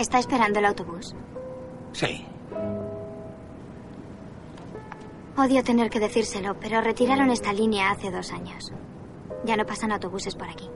¿Está 0.00 0.18
esperando 0.18 0.60
el 0.60 0.64
autobús? 0.64 1.14
Sí. 1.92 2.24
Odio 5.36 5.62
tener 5.62 5.90
que 5.90 6.00
decírselo, 6.00 6.58
pero 6.58 6.80
retiraron 6.80 7.28
esta 7.28 7.52
línea 7.52 7.90
hace 7.90 8.10
dos 8.10 8.32
años. 8.32 8.72
Ya 9.44 9.58
no 9.58 9.66
pasan 9.66 9.92
autobuses 9.92 10.34
por 10.34 10.48
aquí. 10.48 10.70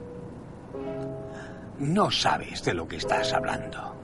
No 1.79 2.11
sabes 2.11 2.63
de 2.65 2.75
lo 2.75 2.87
que 2.87 2.97
estás 2.97 3.33
hablando. 3.33 4.04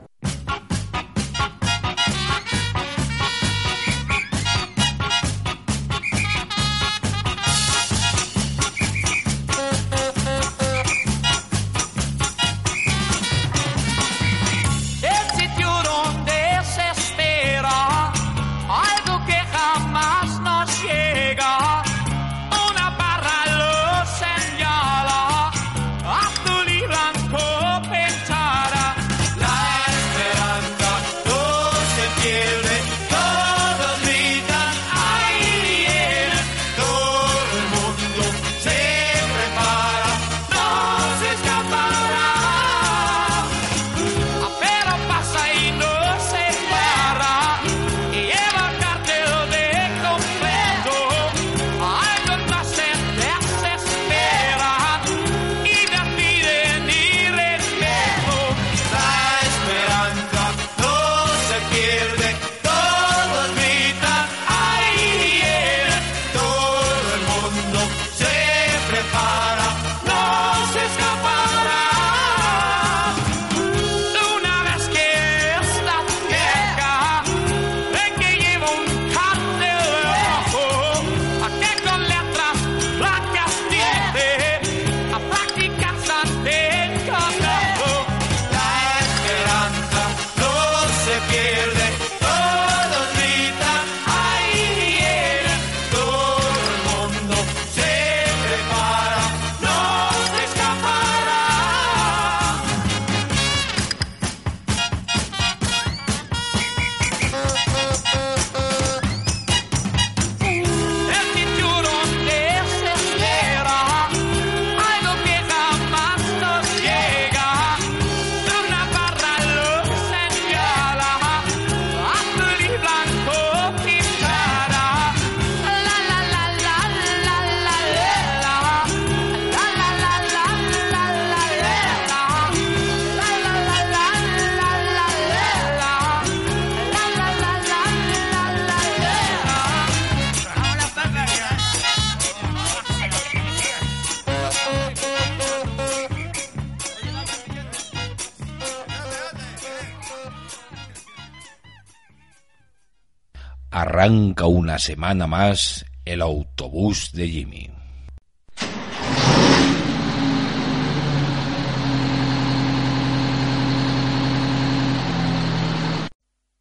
Arranca 154.11 154.47
una 154.47 154.77
semana 154.77 155.29
más 155.29 155.87
el 156.05 156.21
autobús 156.21 157.13
de 157.13 157.29
Jimmy. 157.29 157.71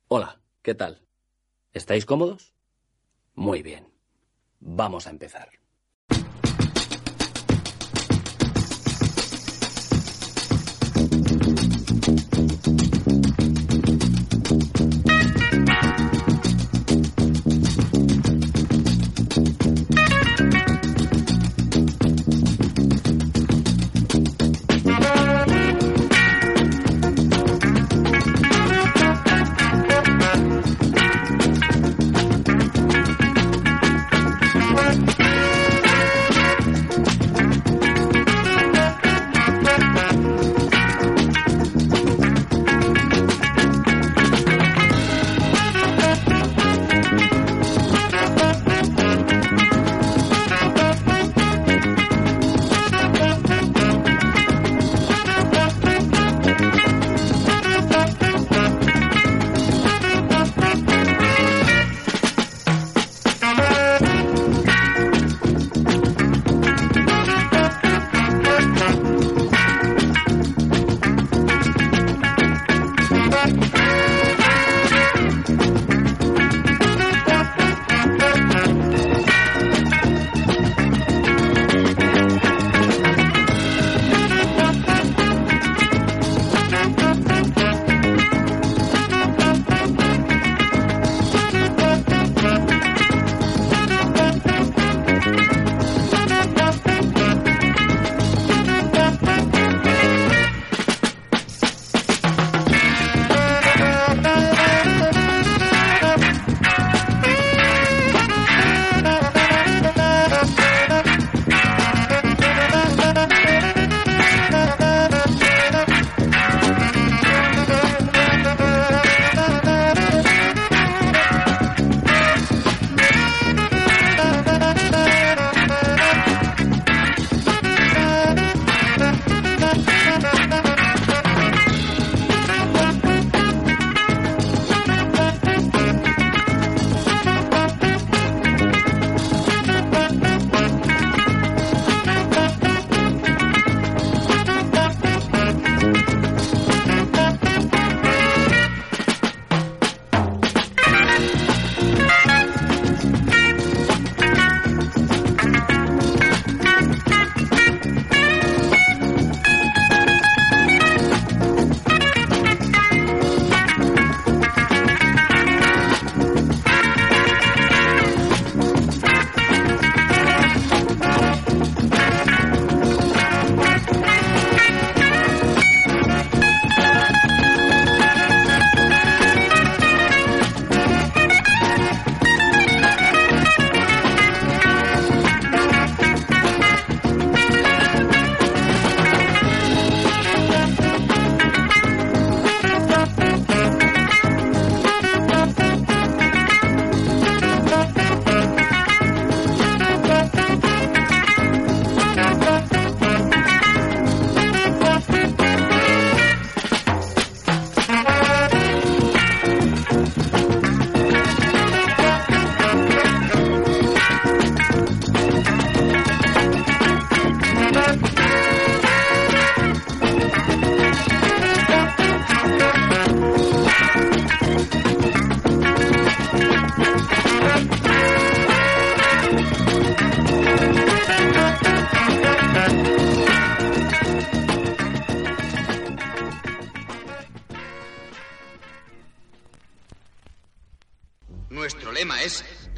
Hola, 0.10 0.40
¿qué 0.62 0.76
tal? 0.76 1.02
¿Estáis 1.74 2.06
cómodos? 2.06 2.54
Muy 3.34 3.64
bien. 3.64 3.88
Vamos 4.60 5.08
a 5.08 5.10
empezar. 5.10 5.50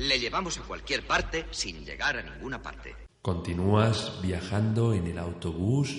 Le 0.01 0.19
llevamos 0.19 0.57
a 0.57 0.61
cualquier 0.63 1.05
parte 1.05 1.45
sin 1.51 1.85
llegar 1.85 2.17
a 2.17 2.23
ninguna 2.23 2.61
parte. 2.61 2.95
Continúas 3.21 4.19
viajando 4.21 4.93
en 4.93 5.05
el 5.05 5.17
autobús 5.19 5.95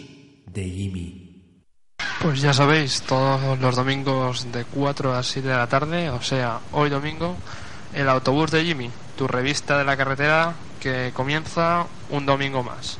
de 0.46 0.64
Jimmy. 0.64 1.28
Pues 2.20 2.40
ya 2.40 2.52
sabéis, 2.52 3.02
todos 3.02 3.58
los 3.60 3.76
domingos 3.76 4.50
de 4.50 4.64
4 4.64 5.14
a 5.14 5.22
7 5.22 5.46
de 5.46 5.54
la 5.54 5.68
tarde, 5.68 6.10
o 6.10 6.20
sea, 6.20 6.60
hoy 6.72 6.90
domingo, 6.90 7.36
el 7.94 8.08
autobús 8.08 8.50
de 8.50 8.64
Jimmy, 8.64 8.90
tu 9.16 9.28
revista 9.28 9.78
de 9.78 9.84
la 9.84 9.96
carretera 9.96 10.54
que 10.80 11.12
comienza 11.14 11.86
un 12.10 12.26
domingo 12.26 12.64
más. 12.64 12.98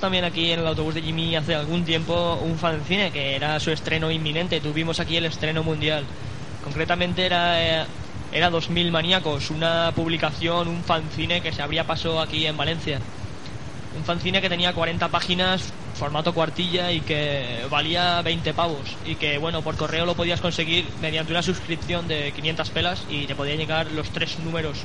También 0.00 0.24
aquí 0.24 0.52
en 0.52 0.60
el 0.60 0.66
autobús 0.66 0.94
de 0.94 1.02
Jimmy 1.02 1.36
hace 1.36 1.54
algún 1.54 1.84
tiempo 1.84 2.38
un 2.42 2.56
fanzine 2.56 3.10
que 3.10 3.36
era 3.36 3.58
su 3.60 3.70
estreno 3.70 4.10
inminente. 4.10 4.60
Tuvimos 4.60 5.00
aquí 5.00 5.16
el 5.16 5.26
estreno 5.26 5.62
mundial. 5.62 6.04
Concretamente 6.62 7.26
era, 7.26 7.82
eh, 7.82 7.86
era 8.32 8.50
2000 8.50 8.90
Maníacos, 8.90 9.50
una 9.50 9.92
publicación, 9.94 10.68
un 10.68 10.82
fanzine 10.82 11.40
que 11.40 11.52
se 11.52 11.62
abría 11.62 11.86
paso 11.86 12.20
aquí 12.20 12.46
en 12.46 12.56
Valencia. 12.56 13.00
Un 13.96 14.04
fanzine 14.04 14.40
que 14.40 14.48
tenía 14.48 14.72
40 14.72 15.08
páginas, 15.08 15.72
formato 15.94 16.34
cuartilla 16.34 16.90
y 16.90 17.00
que 17.00 17.66
valía 17.70 18.22
20 18.22 18.54
pavos. 18.54 18.96
Y 19.06 19.14
que 19.16 19.38
bueno, 19.38 19.62
por 19.62 19.76
correo 19.76 20.06
lo 20.06 20.14
podías 20.14 20.40
conseguir 20.40 20.86
mediante 21.00 21.32
una 21.32 21.42
suscripción 21.42 22.08
de 22.08 22.32
500 22.32 22.70
pelas 22.70 23.04
y 23.08 23.26
te 23.26 23.34
podían 23.34 23.58
llegar 23.58 23.90
los 23.92 24.10
tres 24.10 24.38
números. 24.40 24.78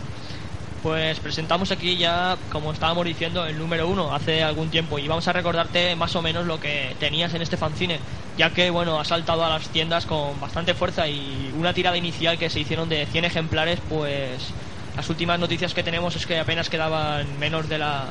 Pues 0.81 1.19
presentamos 1.19 1.71
aquí 1.71 1.97
ya, 1.97 2.37
como 2.49 2.71
estábamos 2.71 3.03
diciendo, 3.05 3.45
el 3.45 3.57
número 3.57 3.89
uno 3.89 4.13
hace 4.15 4.43
algún 4.43 4.69
tiempo 4.69 4.97
y 4.97 5.09
vamos 5.09 5.27
a 5.27 5.33
recordarte 5.33 5.93
más 5.97 6.15
o 6.15 6.21
menos 6.21 6.45
lo 6.45 6.57
que 6.57 6.95
tenías 6.99 7.33
en 7.33 7.41
este 7.41 7.57
fanzine, 7.57 7.99
ya 8.37 8.53
que 8.53 8.69
bueno, 8.69 8.97
ha 8.97 9.03
saltado 9.03 9.43
a 9.43 9.49
las 9.49 9.67
tiendas 9.69 10.05
con 10.05 10.39
bastante 10.39 10.73
fuerza 10.73 11.05
y 11.09 11.51
una 11.57 11.73
tirada 11.73 11.97
inicial 11.97 12.37
que 12.37 12.49
se 12.49 12.61
hicieron 12.61 12.87
de 12.87 13.05
100 13.05 13.25
ejemplares, 13.25 13.81
pues 13.89 14.53
las 14.95 15.09
últimas 15.09 15.37
noticias 15.37 15.73
que 15.73 15.83
tenemos 15.83 16.15
es 16.15 16.25
que 16.25 16.39
apenas 16.39 16.69
quedaban 16.69 17.37
menos 17.39 17.67
de 17.67 17.77
la 17.77 18.05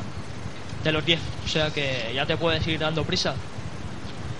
de 0.84 0.92
los 0.92 1.04
10, 1.06 1.20
o 1.44 1.48
sea 1.48 1.70
que 1.70 2.12
ya 2.14 2.26
te 2.26 2.36
puedes 2.36 2.66
ir 2.66 2.78
dando 2.78 3.06
prisa. 3.06 3.34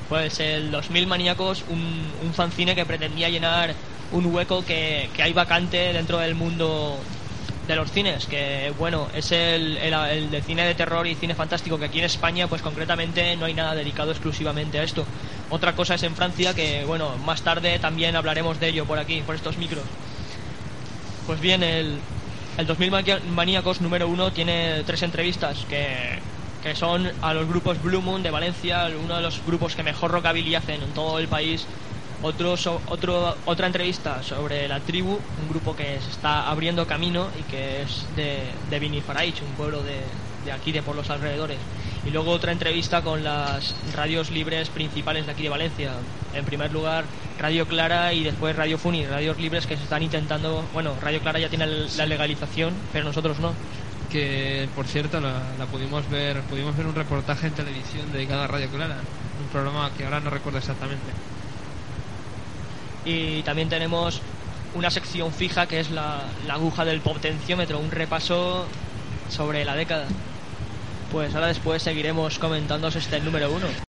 Pues 0.08 0.38
el 0.40 0.70
2000 0.70 1.06
Maníacos, 1.06 1.64
un, 1.68 2.12
un 2.22 2.34
fanzine 2.34 2.74
que 2.74 2.84
pretendía 2.86 3.30
llenar 3.30 3.74
un 4.10 4.26
hueco 4.26 4.64
que, 4.64 5.10
que 5.14 5.22
hay 5.22 5.32
vacante 5.32 5.92
dentro 5.92 6.18
del 6.18 6.34
mundo 6.34 7.08
de 7.68 7.76
los 7.76 7.92
cines, 7.92 8.24
que 8.26 8.72
bueno, 8.78 9.08
es 9.14 9.30
el, 9.30 9.76
el, 9.76 10.30
de 10.30 10.42
cine 10.42 10.66
de 10.66 10.74
terror 10.74 11.06
y 11.06 11.14
cine 11.14 11.34
fantástico, 11.34 11.78
que 11.78 11.84
aquí 11.84 11.98
en 11.98 12.06
España 12.06 12.48
pues 12.48 12.62
concretamente 12.62 13.36
no 13.36 13.44
hay 13.44 13.52
nada 13.52 13.74
dedicado 13.74 14.10
exclusivamente 14.10 14.80
a 14.80 14.82
esto. 14.82 15.04
Otra 15.50 15.74
cosa 15.76 15.94
es 15.94 16.02
en 16.02 16.16
Francia, 16.16 16.54
que 16.54 16.84
bueno, 16.86 17.16
más 17.18 17.42
tarde 17.42 17.78
también 17.78 18.16
hablaremos 18.16 18.58
de 18.58 18.68
ello 18.68 18.86
por 18.86 18.98
aquí, 18.98 19.20
por 19.20 19.34
estos 19.34 19.58
micros. 19.58 19.84
Pues 21.26 21.40
bien, 21.40 21.62
el, 21.62 21.98
el 22.56 22.66
2000 22.66 23.20
Maníacos 23.34 23.82
número 23.82 24.08
uno 24.08 24.32
tiene 24.32 24.82
tres 24.84 25.02
entrevistas 25.02 25.66
que, 25.68 26.18
que 26.62 26.74
son 26.74 27.12
a 27.20 27.34
los 27.34 27.46
grupos 27.46 27.82
Blue 27.82 28.00
Moon 28.00 28.22
de 28.22 28.30
Valencia, 28.30 28.88
uno 29.04 29.16
de 29.16 29.22
los 29.22 29.44
grupos 29.46 29.76
que 29.76 29.82
mejor 29.82 30.10
rockabilly 30.10 30.54
hacen 30.54 30.82
en 30.82 30.90
todo 30.92 31.18
el 31.18 31.28
país, 31.28 31.66
otro, 32.22 32.54
otro, 32.88 33.36
otra 33.46 33.66
entrevista 33.66 34.22
sobre 34.22 34.68
la 34.68 34.80
tribu, 34.80 35.12
un 35.12 35.48
grupo 35.48 35.76
que 35.76 36.00
se 36.00 36.10
está 36.10 36.48
abriendo 36.48 36.86
camino 36.86 37.28
y 37.38 37.42
que 37.44 37.82
es 37.82 38.06
de, 38.16 38.42
de 38.70 38.78
Vinifaraich, 38.78 39.40
un 39.42 39.52
pueblo 39.52 39.82
de, 39.82 40.00
de, 40.44 40.52
aquí, 40.52 40.72
de 40.72 40.82
por 40.82 40.96
los 40.96 41.10
alrededores. 41.10 41.58
Y 42.04 42.10
luego 42.10 42.32
otra 42.32 42.52
entrevista 42.52 43.02
con 43.02 43.22
las 43.22 43.74
radios 43.94 44.30
libres 44.30 44.68
principales 44.70 45.26
de 45.26 45.32
aquí 45.32 45.42
de 45.42 45.48
Valencia. 45.48 45.92
En 46.34 46.44
primer 46.44 46.72
lugar, 46.72 47.04
Radio 47.38 47.66
Clara 47.66 48.12
y 48.12 48.24
después 48.24 48.56
Radio 48.56 48.78
Funi, 48.78 49.06
radios 49.06 49.38
libres 49.38 49.66
que 49.66 49.76
se 49.76 49.82
están 49.82 50.02
intentando. 50.02 50.64
Bueno, 50.72 50.94
Radio 51.00 51.20
Clara 51.20 51.38
ya 51.38 51.48
tiene 51.48 51.66
la 51.66 52.06
legalización, 52.06 52.74
pero 52.92 53.04
nosotros 53.04 53.38
no. 53.38 53.52
Que 54.10 54.68
por 54.74 54.86
cierto 54.86 55.20
la, 55.20 55.42
la 55.58 55.66
pudimos 55.66 56.08
ver, 56.08 56.40
pudimos 56.42 56.74
ver 56.76 56.86
un 56.86 56.94
reportaje 56.94 57.48
en 57.48 57.52
televisión 57.52 58.10
dedicado 58.10 58.42
a 58.42 58.46
Radio 58.46 58.68
Clara, 58.70 58.96
un 59.40 59.48
programa 59.48 59.90
que 59.96 60.04
ahora 60.04 60.20
no 60.20 60.30
recuerdo 60.30 60.58
exactamente 60.58 61.04
y 63.04 63.42
también 63.42 63.68
tenemos 63.68 64.20
una 64.74 64.90
sección 64.90 65.32
fija 65.32 65.66
que 65.66 65.80
es 65.80 65.90
la, 65.90 66.22
la, 66.46 66.54
aguja 66.54 66.84
del 66.84 67.00
potenciómetro, 67.00 67.78
un 67.78 67.90
repaso 67.90 68.66
sobre 69.28 69.64
la 69.64 69.74
década. 69.74 70.06
Pues 71.10 71.34
ahora 71.34 71.48
después 71.48 71.82
seguiremos 71.82 72.38
comentándoos 72.38 72.96
este 72.96 73.20
número 73.20 73.50
uno. 73.50 73.87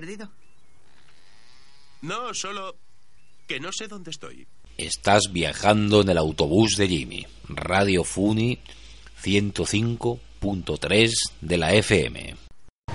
Perdido? 0.00 0.30
No, 2.00 2.32
solo 2.32 2.74
que 3.46 3.60
no 3.60 3.70
sé 3.70 3.86
dónde 3.86 4.10
estoy. 4.10 4.46
Estás 4.78 5.24
viajando 5.30 6.00
en 6.00 6.08
el 6.08 6.16
autobús 6.16 6.76
de 6.78 6.88
Jimmy. 6.88 7.26
Radio 7.48 8.02
Funi 8.04 8.58
105.3 9.22 11.10
de 11.42 11.58
la 11.58 11.74
FM. 11.74 12.34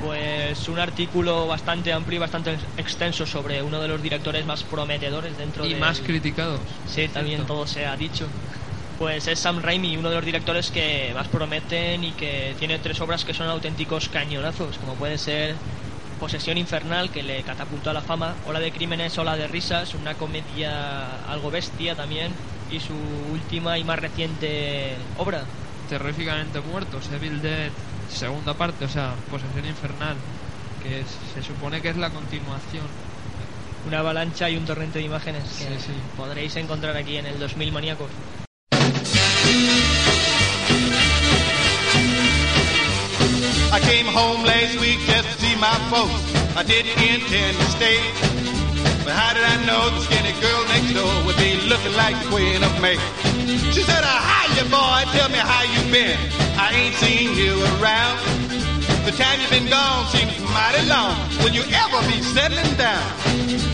Pues 0.02 0.68
un 0.68 0.80
artículo 0.80 1.46
bastante 1.46 1.94
amplio 1.94 2.18
y 2.18 2.20
bastante 2.22 2.58
extenso 2.78 3.28
sobre 3.28 3.62
uno 3.62 3.80
de 3.82 3.88
los 3.88 4.02
directores 4.02 4.44
más 4.48 4.64
prometedores 4.64 5.38
dentro 5.38 5.64
Y 5.66 5.70
del- 5.74 5.80
más 5.80 6.00
criticados. 6.00 6.60
Sí, 6.88 7.08
también 7.08 7.46
todo 7.46 7.68
se 7.68 7.86
ha 7.86 7.96
dicho. 7.96 8.28
Pues 8.98 9.28
es 9.28 9.38
Sam 9.40 9.62
Raimi, 9.62 9.96
uno 9.98 10.10
de 10.10 10.16
los 10.16 10.26
directores 10.26 10.72
que 10.72 11.12
más 11.14 11.28
prometen 11.28 12.04
y 12.04 12.14
que 12.14 12.56
tiene 12.58 12.80
tres 12.80 13.00
obras 13.02 13.24
que 13.26 13.34
son 13.36 13.48
auténticos 13.48 14.10
cañonazos, 14.10 14.78
como 14.80 14.96
puede 14.96 15.18
ser 15.20 15.56
Posesión 16.20 16.58
Infernal, 16.58 17.12
que 17.12 17.24
le 17.24 17.44
catapultó 17.44 17.90
a 17.90 17.94
la 17.94 18.02
fama, 18.02 18.36
Ola 18.46 18.60
de 18.60 18.72
Crímenes, 18.72 19.18
Ola 19.18 19.36
de 19.36 19.48
Risas, 19.48 19.94
una 19.96 20.16
comedia 20.16 21.18
algo 21.26 21.52
bestia 21.52 21.96
también, 21.96 22.32
y 22.72 22.80
su 22.80 22.96
última 22.96 23.78
y 23.78 23.84
más 23.84 24.00
reciente 24.00 24.96
obra. 25.18 25.44
Terríficamente 25.90 26.62
muertos, 26.62 27.12
Evil 27.12 27.42
Dead, 27.42 27.72
segunda 28.10 28.54
parte, 28.54 28.86
o 28.86 28.90
sea, 28.90 29.14
Posesión 29.30 29.66
Infernal, 29.66 30.16
que 30.82 31.02
es- 31.02 31.18
se 31.34 31.44
supone 31.44 31.82
que 31.82 31.90
es 31.90 31.98
la 31.98 32.10
continuación. 32.10 32.86
Una 33.86 34.00
avalancha 34.00 34.50
y 34.50 34.58
un 34.58 34.66
torrente 34.66 34.98
de 35.00 35.06
imágenes 35.06 35.44
que 35.44 35.66
Sí, 35.80 35.86
sí. 35.88 35.92
podréis 36.18 36.56
encontrar 36.56 36.96
aquí 36.98 37.18
en 37.18 37.28
el 37.28 37.38
2000 37.38 37.72
Maníacos. 37.72 38.10
I 43.76 43.82
came 43.82 44.08
home 44.08 44.40
last 44.48 44.80
week 44.80 45.04
just 45.04 45.28
to 45.28 45.36
see 45.44 45.52
my 45.60 45.76
folks. 45.92 46.24
I 46.56 46.64
didn't 46.64 46.96
intend 46.96 47.60
to 47.60 47.68
stay. 47.76 48.00
But 49.04 49.12
how 49.12 49.36
did 49.36 49.44
I 49.44 49.60
know 49.68 49.92
the 49.92 50.00
skinny 50.00 50.32
girl 50.40 50.64
next 50.72 50.96
door 50.96 51.12
would 51.28 51.36
be 51.36 51.60
looking 51.68 51.92
like 52.00 52.16
the 52.24 52.32
Queen 52.32 52.64
of 52.64 52.72
May? 52.80 52.96
She 53.76 53.84
said, 53.84 54.00
uh, 54.00 54.08
hi, 54.08 54.48
you 54.56 54.64
boy, 54.72 55.04
tell 55.12 55.28
me 55.28 55.44
how 55.44 55.68
you 55.68 55.92
been. 55.92 56.16
I 56.56 56.72
ain't 56.72 56.96
seen 57.04 57.36
you 57.36 57.60
around. 57.76 58.16
The 59.04 59.12
time 59.12 59.44
you've 59.44 59.52
been 59.52 59.68
gone 59.68 60.08
seems 60.08 60.40
mighty 60.56 60.88
long. 60.88 61.20
Will 61.44 61.52
you 61.52 61.68
ever 61.68 62.00
be 62.08 62.24
settling 62.32 62.72
down? 62.80 63.04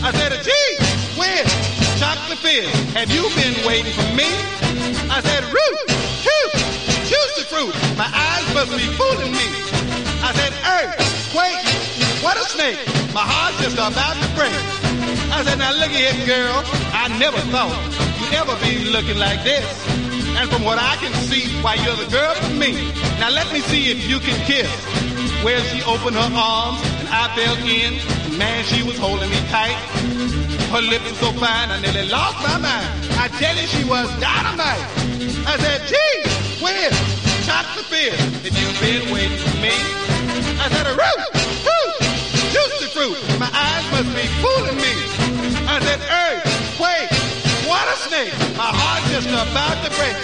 I 0.02 0.10
said, 0.18 0.34
gee, 0.42 0.72
where's 1.14 1.46
chocolate 2.02 2.42
fizz? 2.42 2.66
Have 2.98 3.06
you 3.06 3.22
been 3.38 3.54
waiting 3.62 3.94
for 3.94 4.10
me? 4.18 4.26
I 5.14 5.22
said, 5.22 5.46
root, 5.46 5.78
toot, 6.26 6.50
juicy 7.06 7.46
fruit. 7.46 7.74
My 7.94 8.10
eyes 8.10 8.46
must 8.50 8.74
be 8.74 8.90
fooling 8.98 9.30
me. 9.30 9.81
I 10.22 10.30
said, 10.38 10.52
hey, 10.62 10.86
wait, 11.34 11.58
what 12.22 12.36
a 12.38 12.44
snake. 12.46 12.78
My 13.12 13.26
heart's 13.26 13.58
just 13.58 13.74
about 13.74 14.14
to 14.14 14.28
break. 14.38 14.54
I 15.34 15.42
said, 15.42 15.58
now 15.58 15.74
look 15.74 15.90
here, 15.90 16.14
girl. 16.24 16.62
I 16.94 17.10
never 17.18 17.42
thought 17.50 17.74
you'd 18.22 18.34
ever 18.38 18.54
be 18.62 18.86
looking 18.90 19.18
like 19.18 19.42
this. 19.42 19.66
And 20.38 20.48
from 20.48 20.62
what 20.64 20.78
I 20.78 20.96
can 20.96 21.12
see, 21.26 21.50
why 21.60 21.74
you're 21.74 21.96
the 21.98 22.06
girl 22.06 22.34
for 22.38 22.54
me. 22.54 22.72
Now 23.18 23.30
let 23.30 23.52
me 23.52 23.60
see 23.60 23.90
if 23.90 24.06
you 24.08 24.18
can 24.20 24.38
kiss. 24.46 24.70
Well, 25.42 25.60
she 25.74 25.82
opened 25.82 26.16
her 26.16 26.30
arms 26.32 26.80
and 27.02 27.08
I 27.10 27.26
fell 27.34 27.58
in. 27.66 28.38
Man, 28.38 28.64
she 28.64 28.82
was 28.82 28.96
holding 28.96 29.28
me 29.28 29.40
tight. 29.50 29.76
Her 30.70 30.80
lips 30.80 31.04
were 31.10 31.18
so 31.18 31.32
fine, 31.36 31.68
I 31.68 31.80
nearly 31.82 32.08
lost 32.08 32.38
my 32.40 32.56
mind. 32.56 32.88
I 33.18 33.28
tell 33.42 33.54
you, 33.58 33.66
she 33.66 33.84
was 33.84 34.08
dynamite. 34.22 34.86
I 35.44 35.58
said, 35.58 35.82
gee, 35.90 36.62
where's 36.62 36.96
chocolate 37.44 37.84
fizz? 37.86 38.46
If 38.46 38.54
you've 38.54 38.80
been 38.80 39.12
waiting 39.12 39.36
for 39.36 39.56
me. 39.60 40.11
I 40.58 40.68
said 40.68 40.86
a 40.86 40.94
root, 40.94 41.20
root, 41.66 41.94
juicy 42.52 42.86
fruit. 42.92 43.18
My 43.38 43.50
eyes 43.52 43.84
must 43.92 44.10
be 44.14 44.26
fooling 44.42 44.76
me. 44.76 44.92
I 45.66 45.80
said, 45.80 46.00
hey, 46.00 46.40
wait, 46.80 47.08
what 47.68 47.86
a 47.88 47.96
snake. 48.08 48.34
My 48.56 48.70
heart's 48.72 49.10
just 49.10 49.28
about 49.28 49.82
to 49.84 49.90
break. 49.96 50.16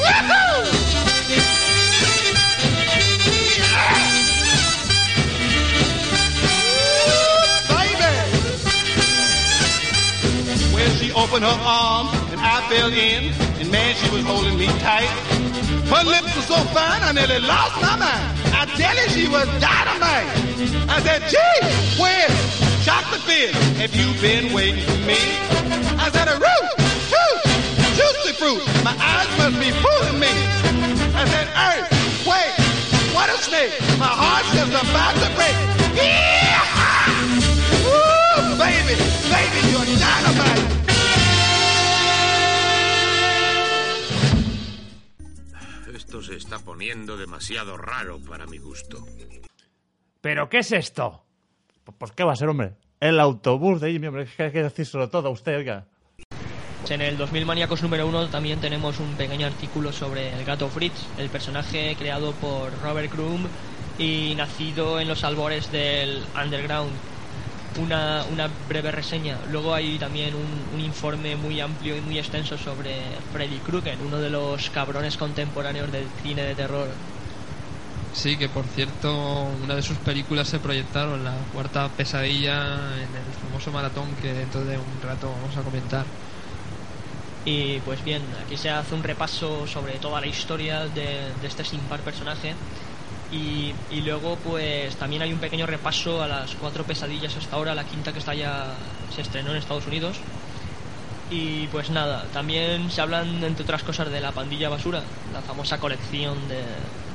Woo-hoo! 0.00 0.86
She 10.98 11.12
opened 11.12 11.44
her 11.44 11.58
arms 11.60 12.10
and 12.32 12.40
I 12.40 12.66
fell 12.70 12.90
in 12.92 13.45
and 13.66 13.72
man, 13.72 13.94
she 13.96 14.10
was 14.14 14.24
holding 14.24 14.56
me 14.58 14.66
tight. 14.78 15.10
Her 15.90 16.04
lips 16.04 16.34
were 16.36 16.46
so 16.54 16.58
fine, 16.70 17.02
I 17.02 17.12
nearly 17.12 17.40
lost 17.40 17.74
my 17.82 17.96
mind. 17.96 18.26
I 18.54 18.66
tell 18.78 18.94
you, 18.94 19.08
she 19.10 19.26
was 19.28 19.46
dynamite. 19.58 20.30
I 20.86 21.02
said, 21.02 21.22
gee, 21.26 21.58
where's 21.98 22.38
chocolate 22.84 23.22
fizz? 23.22 23.54
Have 23.82 23.94
you 23.94 24.08
been 24.20 24.52
waiting 24.52 24.82
for 24.86 24.98
me? 25.06 25.18
I 25.98 26.10
said, 26.14 26.28
a 26.28 26.36
root, 26.38 26.70
juice, 27.10 27.46
juicy 27.98 28.32
fruit. 28.38 28.62
My 28.84 28.94
eyes 28.94 29.30
must 29.38 29.58
be 29.58 29.70
fooling 29.82 30.18
me. 30.20 30.32
I 31.14 31.24
said, 31.26 31.46
earth, 31.50 31.90
wait, 32.26 32.54
what 33.14 33.30
a 33.30 33.38
snake. 33.42 33.74
My 33.98 34.10
heart's 34.10 34.50
just 34.54 34.74
about 34.74 35.14
to 35.22 35.28
break. 35.34 35.56
Yeah! 35.98 36.62
Woo, 37.82 38.58
baby, 38.58 38.94
baby, 39.30 39.60
you're 39.70 39.86
dynamite. 39.98 40.85
Se 46.36 46.44
está 46.44 46.58
poniendo 46.58 47.16
demasiado 47.16 47.78
raro 47.78 48.20
para 48.20 48.46
mi 48.46 48.58
gusto. 48.58 48.98
¿Pero 50.20 50.50
qué 50.50 50.58
es 50.58 50.70
esto? 50.70 51.24
Pues, 51.82 51.96
pues, 51.98 52.12
¿qué 52.12 52.24
va 52.24 52.32
a 52.32 52.36
ser, 52.36 52.48
hombre? 52.48 52.74
El 53.00 53.18
autobús 53.20 53.80
de 53.80 53.92
Jimmy, 53.92 54.08
hombre, 54.08 54.24
es 54.24 54.34
que 54.34 54.42
hay 54.42 54.52
que 54.52 54.62
decírselo 54.62 55.08
todo 55.08 55.28
a 55.28 55.30
usted, 55.30 55.56
oiga. 55.56 55.86
En 56.90 57.00
el 57.00 57.16
2000 57.16 57.46
Maníacos 57.46 57.82
número 57.82 58.06
1 58.06 58.28
también 58.28 58.60
tenemos 58.60 59.00
un 59.00 59.14
pequeño 59.14 59.46
artículo 59.46 59.92
sobre 59.92 60.32
el 60.32 60.44
gato 60.44 60.68
Fritz, 60.68 61.06
el 61.16 61.30
personaje 61.30 61.96
creado 61.98 62.32
por 62.32 62.70
Robert 62.82 63.10
Crumb 63.10 63.46
y 63.98 64.34
nacido 64.36 65.00
en 65.00 65.08
los 65.08 65.24
albores 65.24 65.72
del 65.72 66.22
underground. 66.40 66.92
Una, 67.78 68.24
una 68.32 68.48
breve 68.68 68.90
reseña. 68.90 69.36
Luego 69.50 69.74
hay 69.74 69.98
también 69.98 70.34
un, 70.34 70.78
un 70.78 70.80
informe 70.80 71.36
muy 71.36 71.60
amplio 71.60 71.96
y 71.96 72.00
muy 72.00 72.18
extenso 72.18 72.56
sobre 72.56 72.96
Freddy 73.32 73.58
Krueger, 73.58 73.98
uno 74.04 74.18
de 74.18 74.30
los 74.30 74.70
cabrones 74.70 75.16
contemporáneos 75.16 75.92
del 75.92 76.06
cine 76.22 76.42
de 76.42 76.54
terror. 76.54 76.88
Sí, 78.14 78.38
que 78.38 78.48
por 78.48 78.64
cierto, 78.64 79.46
una 79.62 79.74
de 79.74 79.82
sus 79.82 79.98
películas 79.98 80.48
se 80.48 80.58
proyectaron, 80.58 81.22
la 81.22 81.34
cuarta 81.52 81.86
pesadilla, 81.90 82.64
en 82.94 83.02
el 83.02 83.34
famoso 83.46 83.70
maratón 83.70 84.06
que 84.22 84.32
dentro 84.32 84.64
de 84.64 84.78
un 84.78 85.02
rato 85.02 85.30
vamos 85.30 85.54
a 85.54 85.60
comentar. 85.60 86.06
Y 87.44 87.78
pues 87.80 88.02
bien, 88.02 88.22
aquí 88.44 88.56
se 88.56 88.70
hace 88.70 88.94
un 88.94 89.02
repaso 89.02 89.66
sobre 89.66 89.92
toda 89.98 90.20
la 90.20 90.26
historia 90.26 90.86
de, 90.86 91.30
de 91.40 91.46
este 91.46 91.62
sin 91.62 91.80
par 91.80 92.00
personaje. 92.00 92.54
Y, 93.30 93.74
y 93.90 94.02
luego 94.02 94.36
pues 94.38 94.96
también 94.96 95.22
hay 95.22 95.32
un 95.32 95.40
pequeño 95.40 95.66
repaso 95.66 96.22
a 96.22 96.28
las 96.28 96.54
cuatro 96.54 96.84
pesadillas 96.84 97.36
hasta 97.36 97.56
ahora, 97.56 97.74
la 97.74 97.84
quinta 97.84 98.12
que 98.12 98.20
está 98.20 98.34
ya 98.34 98.76
se 99.08 99.22
estrenó 99.22 99.50
en 99.50 99.56
Estados 99.56 99.86
Unidos. 99.86 100.20
Y 101.28 101.66
pues 101.68 101.90
nada, 101.90 102.30
también 102.30 102.88
se 102.90 103.00
hablan 103.00 103.42
entre 103.42 103.64
otras 103.64 103.82
cosas 103.82 104.10
de 104.10 104.20
la 104.20 104.32
pandilla 104.32 104.68
basura, 104.68 105.02
la 105.32 105.42
famosa 105.42 105.78
colección 105.80 106.46
de, 106.46 106.62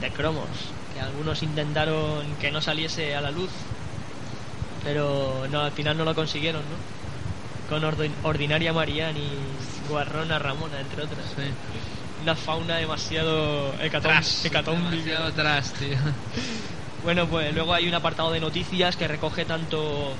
de 0.01 0.11
cromos, 0.11 0.75
que 0.93 0.99
algunos 0.99 1.43
intentaron 1.43 2.35
que 2.35 2.51
no 2.51 2.59
saliese 2.61 3.15
a 3.15 3.21
la 3.21 3.31
luz, 3.31 3.51
pero 4.83 5.47
no, 5.49 5.61
al 5.61 5.71
final 5.71 5.97
no 5.97 6.05
lo 6.05 6.15
consiguieron, 6.15 6.69
¿no? 6.69 6.83
Con 7.65 7.83
Ordi- 7.83 8.17
Ordinaria 8.23 8.73
Marian 8.73 9.15
y 9.17 9.59
Guarrona 9.87 10.39
Ramona, 10.39 10.81
entre 10.81 11.03
otras. 11.03 11.35
Una 12.21 12.35
fauna 12.35 12.77
demasiado 12.77 13.73
hecatom 13.81 14.11
Tras, 14.11 14.45
hecatombe. 14.45 14.89
demasiado 14.91 15.31
tras, 15.33 15.73
tío. 15.73 15.97
Bueno, 17.03 17.25
pues 17.25 17.51
luego 17.55 17.73
hay 17.73 17.87
un 17.87 17.95
apartado 17.95 18.31
de 18.31 18.39
noticias 18.39 18.95
que 18.95 19.07
recoge 19.07 19.43
tanto 19.43 20.13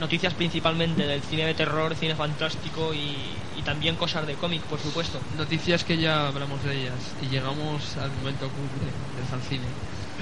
noticias 0.00 0.34
principalmente 0.34 1.06
del 1.06 1.22
cine 1.22 1.46
de 1.46 1.54
terror, 1.54 1.94
cine 1.94 2.16
fantástico 2.16 2.92
y, 2.92 3.14
y 3.56 3.62
también 3.62 3.94
cosas 3.94 4.26
de 4.26 4.34
cómic, 4.34 4.60
por 4.62 4.80
supuesto. 4.80 5.20
Noticias 5.38 5.84
que 5.84 5.96
ya 5.96 6.26
hablamos 6.26 6.64
de 6.64 6.76
ellas 6.76 6.94
y 7.22 7.26
llegamos 7.26 7.96
al 7.98 8.10
momento 8.10 8.48
cumple 8.48 8.90
del 9.16 9.26
fanzine, 9.30 9.66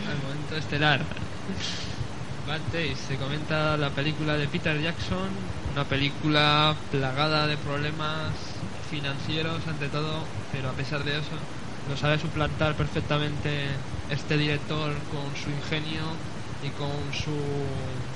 al 0.06 0.18
momento 0.22 0.56
estelar. 0.56 1.00
Bad 2.46 2.60
se 3.08 3.16
comenta 3.16 3.76
la 3.76 3.88
película 3.90 4.36
de 4.36 4.48
Peter 4.48 4.78
Jackson, 4.82 5.30
una 5.72 5.84
película 5.84 6.74
plagada 6.90 7.46
de 7.46 7.56
problemas 7.56 8.32
financieros 8.92 9.66
ante 9.66 9.88
todo, 9.88 10.22
pero 10.52 10.68
a 10.68 10.72
pesar 10.72 11.02
de 11.02 11.12
eso 11.12 11.36
lo 11.88 11.96
sabe 11.96 12.18
suplantar 12.18 12.74
perfectamente 12.74 13.68
este 14.10 14.36
director 14.36 14.92
con 15.10 15.24
su 15.42 15.48
ingenio 15.50 16.02
y 16.62 16.68
con 16.78 16.92
su 17.12 17.34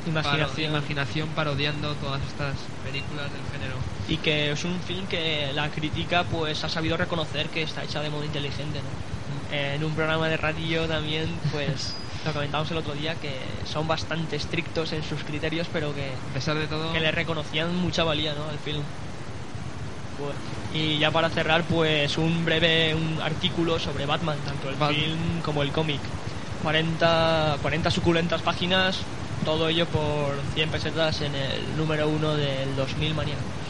Imaginación. 0.08 0.70
imaginación 0.70 1.28
parodiando 1.30 1.94
todas 1.94 2.20
estas 2.22 2.54
películas 2.84 3.32
del 3.32 3.42
género. 3.50 3.74
Y 4.06 4.18
que 4.18 4.52
es 4.52 4.64
un 4.64 4.78
film 4.80 5.06
que 5.06 5.50
la 5.54 5.70
crítica 5.70 6.24
pues 6.24 6.62
ha 6.62 6.68
sabido 6.68 6.96
reconocer 6.98 7.48
que 7.48 7.62
está 7.62 7.82
hecha 7.82 8.00
de 8.02 8.10
modo 8.10 8.24
inteligente, 8.24 8.78
¿no? 8.78 9.56
En 9.56 9.82
un 9.82 9.94
programa 9.94 10.28
de 10.28 10.36
radio 10.36 10.86
también 10.86 11.26
pues 11.50 11.94
lo 12.26 12.32
comentamos 12.34 12.70
el 12.70 12.76
otro 12.76 12.92
día 12.94 13.14
que 13.16 13.34
son 13.64 13.88
bastante 13.88 14.36
estrictos 14.36 14.92
en 14.92 15.02
sus 15.02 15.22
criterios 15.24 15.68
pero 15.72 15.94
que 15.94 16.10
a 16.30 16.34
pesar 16.34 16.56
de 16.56 16.66
todo 16.66 16.92
que 16.92 17.00
le 17.00 17.10
reconocían 17.12 17.74
mucha 17.76 18.04
valía 18.04 18.34
¿no? 18.34 18.44
al 18.48 18.58
film. 18.58 18.82
Pues, 20.18 20.34
y 20.76 20.98
ya 20.98 21.10
para 21.10 21.30
cerrar 21.30 21.64
pues 21.64 22.18
un 22.18 22.44
breve 22.44 22.94
un 22.94 23.20
artículo 23.22 23.78
sobre 23.78 24.06
Batman, 24.06 24.36
tanto 24.44 24.68
el 24.68 24.76
film 24.94 25.40
como 25.44 25.62
el 25.62 25.72
cómic. 25.72 26.00
40, 26.62 27.58
40 27.62 27.90
suculentas 27.90 28.42
páginas, 28.42 28.98
todo 29.44 29.68
ello 29.68 29.86
por 29.86 30.34
100 30.54 30.70
pesetas 30.70 31.20
en 31.20 31.34
el 31.34 31.76
número 31.76 32.08
1 32.08 32.34
del 32.36 32.76
2000 32.76 33.14
maníacos. 33.14 33.65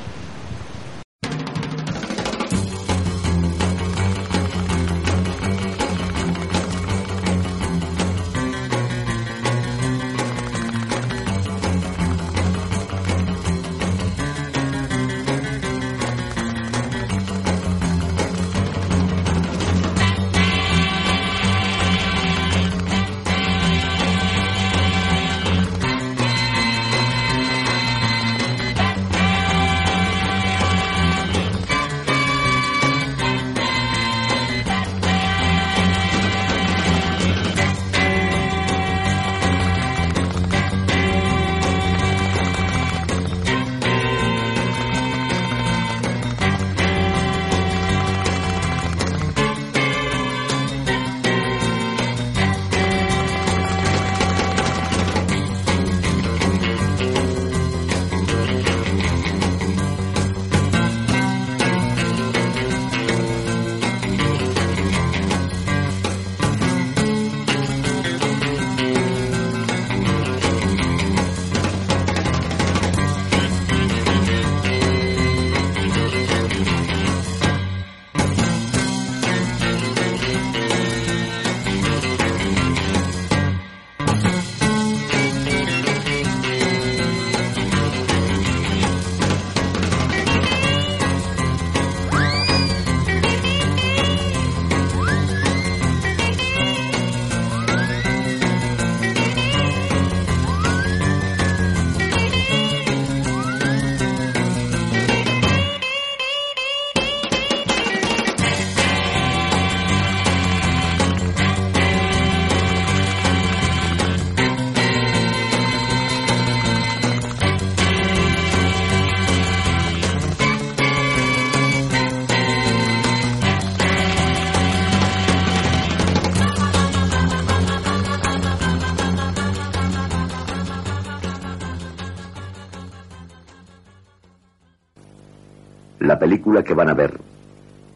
Película 136.46 136.62
que 136.62 136.74
van 136.74 136.88
a 136.88 136.94
ver 136.94 137.18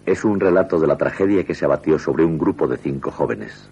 es 0.07 0.25
un 0.25 0.41
relato 0.41 0.81
de 0.81 0.89
la 0.89 0.97
tragedia 0.97 1.45
que 1.45 1.55
se 1.55 1.65
abatió 1.65 2.01
sobre 2.01 2.25
un 2.25 2.37
grupo 2.37 2.67
de 2.67 2.79
cinco 2.79 3.13
jóvenes. 3.13 3.71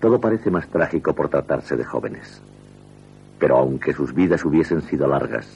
Todo 0.00 0.20
parece 0.20 0.50
más 0.50 0.66
trágico 0.66 1.14
por 1.14 1.28
tratarse 1.28 1.76
de 1.76 1.84
jóvenes. 1.84 2.42
Pero 3.38 3.58
aunque 3.58 3.92
sus 3.92 4.12
vidas 4.12 4.44
hubiesen 4.44 4.82
sido 4.82 5.06
largas, 5.06 5.46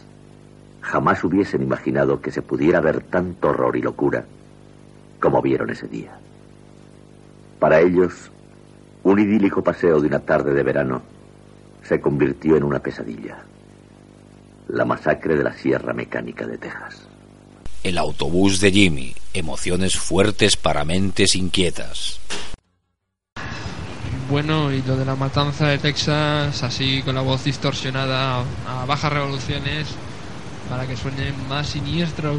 jamás 0.80 1.24
hubiesen 1.24 1.60
imaginado 1.60 2.20
que 2.20 2.30
se 2.30 2.40
pudiera 2.40 2.80
ver 2.80 3.00
tanto 3.00 3.48
horror 3.48 3.74
y 3.74 3.82
locura 3.82 4.24
como 5.20 5.42
vieron 5.42 5.70
ese 5.70 5.88
día. 5.88 6.16
Para 7.58 7.80
ellos, 7.80 8.30
un 9.02 9.18
idílico 9.18 9.64
paseo 9.64 10.00
de 10.00 10.06
una 10.06 10.20
tarde 10.20 10.54
de 10.54 10.62
verano 10.62 11.02
se 11.82 12.00
convirtió 12.00 12.56
en 12.56 12.62
una 12.62 12.78
pesadilla. 12.78 13.38
La 14.68 14.84
masacre 14.84 15.34
de 15.36 15.42
la 15.42 15.52
Sierra 15.52 15.92
Mecánica 15.92 16.46
de 16.46 16.58
Texas. 16.58 17.05
El 17.82 17.98
autobús 17.98 18.60
de 18.60 18.72
Jimmy. 18.72 19.14
Emociones 19.34 19.96
fuertes 19.96 20.56
para 20.56 20.84
mentes 20.84 21.34
inquietas. 21.34 22.20
Bueno, 24.28 24.72
y 24.72 24.82
lo 24.82 24.96
de 24.96 25.04
la 25.04 25.14
matanza 25.14 25.68
de 25.68 25.78
Texas, 25.78 26.62
así 26.62 27.02
con 27.02 27.14
la 27.14 27.20
voz 27.20 27.44
distorsionada 27.44 28.42
a 28.66 28.84
bajas 28.84 29.12
revoluciones, 29.12 29.86
para 30.68 30.86
que 30.86 30.96
suene 30.96 31.32
más 31.48 31.68
siniestro 31.68 32.34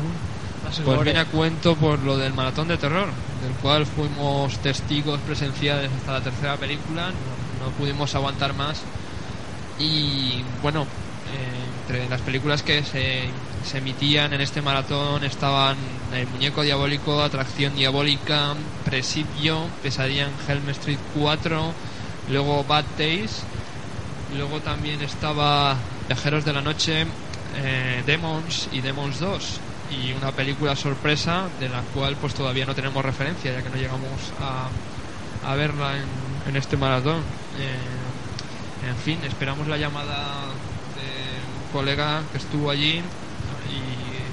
Más 0.66 0.80
pues 0.84 1.02
viene 1.02 1.20
a 1.20 1.26
cuento 1.26 1.76
por 1.76 2.00
lo 2.00 2.18
del 2.18 2.34
maratón 2.34 2.68
de 2.68 2.78
terror, 2.78 3.08
del 3.42 3.54
cual 3.62 3.86
fuimos 3.86 4.58
testigos 4.60 5.22
presenciales 5.22 5.90
hasta 5.92 6.14
la 6.14 6.22
tercera 6.22 6.58
película, 6.58 7.08
no, 7.08 7.66
no 7.66 7.72
pudimos 7.78 8.14
aguantar 8.16 8.54
más. 8.54 8.82
Y 9.80 10.44
bueno, 10.62 10.84
eh, 10.84 11.82
entre 11.82 12.10
las 12.10 12.22
películas 12.22 12.64
que 12.64 12.84
se, 12.84 13.30
se 13.64 13.80
emitían 13.80 14.34
en 14.34 14.42
este 14.42 14.62
maratón 14.62 15.24
estaban 15.24 15.78
El 16.14 16.28
Muñeco 16.28 16.62
Diabólico, 16.62 17.22
Atracción 17.22 17.76
Diabólica, 17.76 18.56
Presidio, 18.86 19.68
Pesadilla 19.84 20.28
en 20.28 20.34
Helm 20.48 20.70
Street 20.70 21.00
4, 21.16 21.74
luego 22.30 22.64
Bad 22.64 22.86
Days, 22.98 23.44
luego 24.36 24.60
también 24.62 25.02
estaba 25.02 25.76
Viajeros 26.08 26.46
de 26.46 26.54
la 26.54 26.62
Noche, 26.62 27.06
eh, 27.58 28.04
Demons 28.06 28.70
y 28.72 28.82
Demons 28.82 29.20
2 29.20 29.60
y 29.92 30.12
una 30.14 30.32
película 30.32 30.76
sorpresa 30.76 31.48
de 31.60 31.70
la 31.70 31.82
cual 31.94 32.16
pues 32.20 32.34
todavía 32.34 32.66
no 32.66 32.76
tenemos 32.76 33.04
referencia 33.04 33.54
ya 33.54 33.64
que 33.64 33.70
no 33.70 33.76
llegamos 33.76 34.34
a, 34.42 35.56
verla 35.56 35.94
en, 36.46 36.56
este 36.58 36.76
maratón. 36.76 37.22
Eh, 37.58 38.90
en 38.90 38.96
fin, 38.98 39.20
esperamos 39.26 39.68
la 39.68 39.78
llamada 39.78 40.46
de 40.96 41.72
colega 41.72 42.22
que 42.32 42.38
estuvo 42.38 42.70
allí 42.70 43.02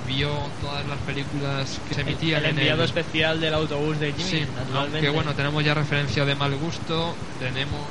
vio 0.07 0.29
todas 0.61 0.87
las 0.87 0.99
películas 1.01 1.81
que 1.89 1.95
se 1.95 2.03
emitían 2.03 2.41
el 2.45 2.51
en 2.51 2.59
enviado 2.59 2.83
el, 2.83 2.89
especial 2.89 3.41
del 3.41 3.55
autobús 3.55 3.99
de 3.99 4.13
Jimmy, 4.13 4.31
Sí, 4.31 4.47
aunque 4.75 5.09
bueno, 5.09 5.35
tenemos 5.35 5.65
ya 5.65 5.75
referencia 5.75 6.25
de 6.25 6.35
mal 6.35 6.55
gusto, 6.57 7.15
tenemos, 7.39 7.87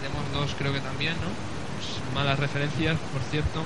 tenemos 0.00 0.32
dos 0.32 0.54
creo 0.58 0.72
que 0.72 0.80
también, 0.80 1.14
¿no? 1.14 1.28
Pues, 1.76 2.14
malas 2.14 2.38
referencias, 2.38 2.96
por 3.12 3.22
cierto. 3.22 3.64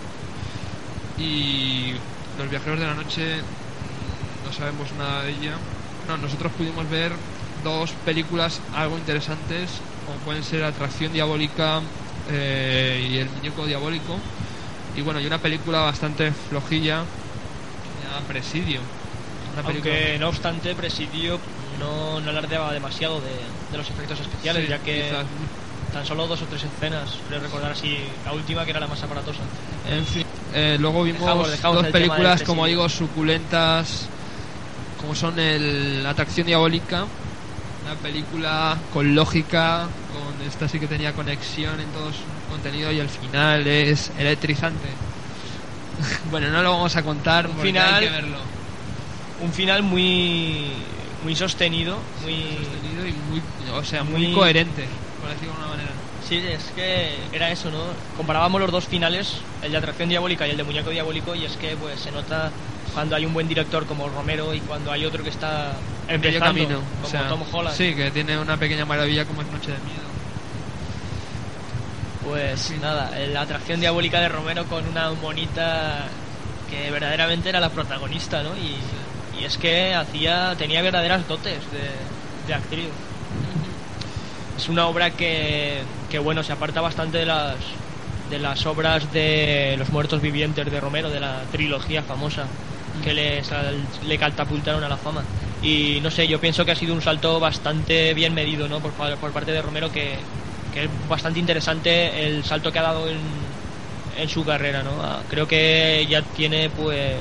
Y 1.18 1.92
los 2.38 2.48
viajeros 2.48 2.80
de 2.80 2.86
la 2.86 2.94
noche 2.94 3.36
mm, 3.36 4.46
no 4.46 4.52
sabemos 4.52 4.92
nada 4.98 5.24
de 5.24 5.30
ella. 5.30 5.56
No, 6.08 6.16
nosotros 6.16 6.52
pudimos 6.52 6.88
ver 6.88 7.12
dos 7.62 7.92
películas 8.04 8.60
algo 8.74 8.96
interesantes, 8.96 9.70
como 10.06 10.18
pueden 10.20 10.42
ser 10.42 10.64
Atracción 10.64 11.12
Diabólica 11.12 11.82
eh, 12.30 13.06
y 13.10 13.18
El 13.18 13.28
Muñeco 13.28 13.66
Diabólico. 13.66 14.16
Y 14.96 15.02
bueno, 15.02 15.20
y 15.20 15.26
una 15.26 15.38
película 15.38 15.80
bastante 15.80 16.32
flojilla, 16.32 17.04
llama 18.10 18.26
Presidio. 18.26 18.80
Aunque 19.64 20.16
no 20.18 20.28
obstante, 20.28 20.74
Presidio 20.74 21.40
no, 21.78 22.20
no 22.20 22.30
alardeaba 22.30 22.72
demasiado 22.72 23.20
de, 23.20 23.28
de 23.70 23.76
los 23.76 23.88
efectos 23.90 24.20
especiales, 24.20 24.64
Sí, 24.64 24.68
ya 24.70 24.78
que 24.78 25.02
quizás. 25.04 25.26
tan 25.92 26.06
solo 26.06 26.26
dos 26.26 26.42
o 26.42 26.46
tres 26.46 26.62
escenas, 26.64 27.18
creo 27.26 27.40
recordar 27.40 27.72
así, 27.72 27.96
la 28.24 28.32
última 28.32 28.64
que 28.64 28.70
era 28.70 28.80
la 28.80 28.86
más 28.86 29.02
aparatosa. 29.02 29.42
En 29.88 30.04
fin, 30.06 30.24
eh, 30.52 30.76
luego 30.78 31.02
vimos 31.02 31.22
Dejamos- 31.22 31.50
dejamos 31.50 31.82
dos 31.82 31.92
películas, 31.92 32.42
como 32.42 32.66
digo, 32.66 32.88
suculentas, 32.88 34.08
como 34.96 35.14
son 35.14 35.38
el 35.38 36.04
Atracción 36.06 36.46
Diabólica, 36.46 37.06
una 37.82 37.96
película 37.96 38.78
con 38.90 39.14
lógica, 39.14 39.88
con 40.12 40.40
esta 40.42 40.68
sí 40.68 40.78
que 40.78 40.86
tenía 40.86 41.12
conexión 41.14 41.80
en 41.80 41.90
todo 41.92 42.12
su 42.12 42.26
contenido 42.48 42.92
y 42.92 42.98
el 43.00 43.08
final 43.08 43.66
es 43.66 44.12
electrizante. 44.18 44.94
bueno, 46.30 46.48
no 46.48 46.62
lo 46.62 46.72
vamos 46.72 46.96
a 46.96 47.02
contar 47.02 47.46
Un 47.46 47.58
final- 47.58 47.94
hay 47.94 48.04
que 48.06 48.10
verlo. 48.10 48.38
Un 49.40 49.52
final 49.52 49.82
muy 49.82 50.72
muy 51.22 51.36
sostenido, 51.36 51.98
muy 52.22 52.56
sostenido 52.64 53.06
y 53.06 53.12
muy, 53.12 53.42
o 53.74 53.84
sea, 53.84 54.04
muy, 54.04 54.22
muy- 54.26 54.34
coherente, 54.34 54.86
por 55.20 55.28
decirlo 55.30 55.52
de 55.52 55.58
alguna 55.60 55.68
manera. 55.76 55.90
Sí, 56.26 56.36
es 56.36 56.64
que 56.74 57.16
era 57.32 57.50
eso, 57.50 57.70
¿no? 57.70 57.78
Comparábamos 58.16 58.60
los 58.60 58.70
dos 58.70 58.86
finales, 58.86 59.36
el 59.62 59.72
de 59.72 59.78
Atracción 59.78 60.08
Diabólica 60.08 60.46
y 60.46 60.50
el 60.50 60.56
de 60.56 60.64
Muñeco 60.64 60.90
Diabólico, 60.90 61.34
y 61.34 61.44
es 61.44 61.56
que 61.56 61.76
pues 61.76 62.00
se 62.00 62.10
nota 62.10 62.50
cuando 62.94 63.16
hay 63.16 63.24
un 63.24 63.32
buen 63.32 63.48
director 63.48 63.86
como 63.86 64.08
Romero 64.08 64.54
y 64.54 64.60
cuando 64.60 64.92
hay 64.92 65.04
otro 65.04 65.22
que 65.22 65.30
está 65.30 65.72
En 66.08 66.20
medio 66.20 66.40
camino, 66.40 66.80
como 66.96 67.06
o 67.06 67.10
sea, 67.10 67.28
Tom 67.28 67.42
Holland. 67.50 67.76
sí, 67.76 67.94
que 67.94 68.10
tiene 68.10 68.38
una 68.38 68.56
pequeña 68.56 68.84
maravilla 68.84 69.24
como 69.24 69.42
es 69.42 69.48
Noche 69.48 69.72
de 69.72 69.78
Miedo. 69.80 70.09
Pues 72.30 72.70
nada, 72.80 73.10
la 73.32 73.40
atracción 73.40 73.80
diabólica 73.80 74.20
de 74.20 74.28
Romero 74.28 74.64
con 74.66 74.86
una 74.86 75.10
monita 75.20 76.06
que 76.70 76.88
verdaderamente 76.92 77.48
era 77.48 77.58
la 77.58 77.70
protagonista, 77.70 78.44
¿no? 78.44 78.50
Y, 78.56 78.76
es 79.44 79.58
que 79.58 79.94
hacía 79.94 80.54
tenía 80.56 80.80
verdaderas 80.80 81.26
dotes 81.26 81.58
de, 81.72 81.90
de 82.46 82.54
actriz. 82.54 82.86
Es 84.56 84.68
una 84.68 84.86
obra 84.86 85.10
que, 85.10 85.80
que 86.08 86.20
bueno, 86.20 86.44
se 86.44 86.52
aparta 86.52 86.80
bastante 86.80 87.18
de 87.18 87.26
las 87.26 87.56
de 88.30 88.38
las 88.38 88.64
obras 88.64 89.12
de 89.12 89.74
los 89.76 89.90
muertos 89.90 90.22
vivientes 90.22 90.70
de 90.70 90.80
Romero, 90.80 91.10
de 91.10 91.18
la 91.18 91.40
trilogía 91.50 92.04
famosa 92.04 92.44
que 93.02 93.12
le, 93.12 93.42
le 94.06 94.18
catapultaron 94.18 94.84
a 94.84 94.88
la 94.88 94.96
fama. 94.96 95.24
Y 95.64 95.98
no 96.00 96.12
sé, 96.12 96.28
yo 96.28 96.38
pienso 96.40 96.64
que 96.64 96.70
ha 96.70 96.76
sido 96.76 96.94
un 96.94 97.02
salto 97.02 97.40
bastante 97.40 98.14
bien 98.14 98.34
medido, 98.34 98.68
¿no? 98.68 98.78
Por 98.78 98.92
parte 98.92 99.50
de 99.50 99.62
Romero, 99.62 99.90
que, 99.90 100.14
que 100.72 100.84
es 100.84 100.90
bastante 101.08 101.38
interesante 101.38 102.26
el 102.26 102.44
salto 102.44 102.70
que 102.72 102.78
ha 102.78 102.82
dado 102.82 103.08
en, 103.08 103.18
en 104.16 104.28
su 104.28 104.44
carrera, 104.44 104.82
¿no? 104.82 104.92
Ah, 105.02 105.20
Creo 105.28 105.46
que 105.46 106.06
ya 106.08 106.22
tiene, 106.22 106.70
pues, 106.70 107.16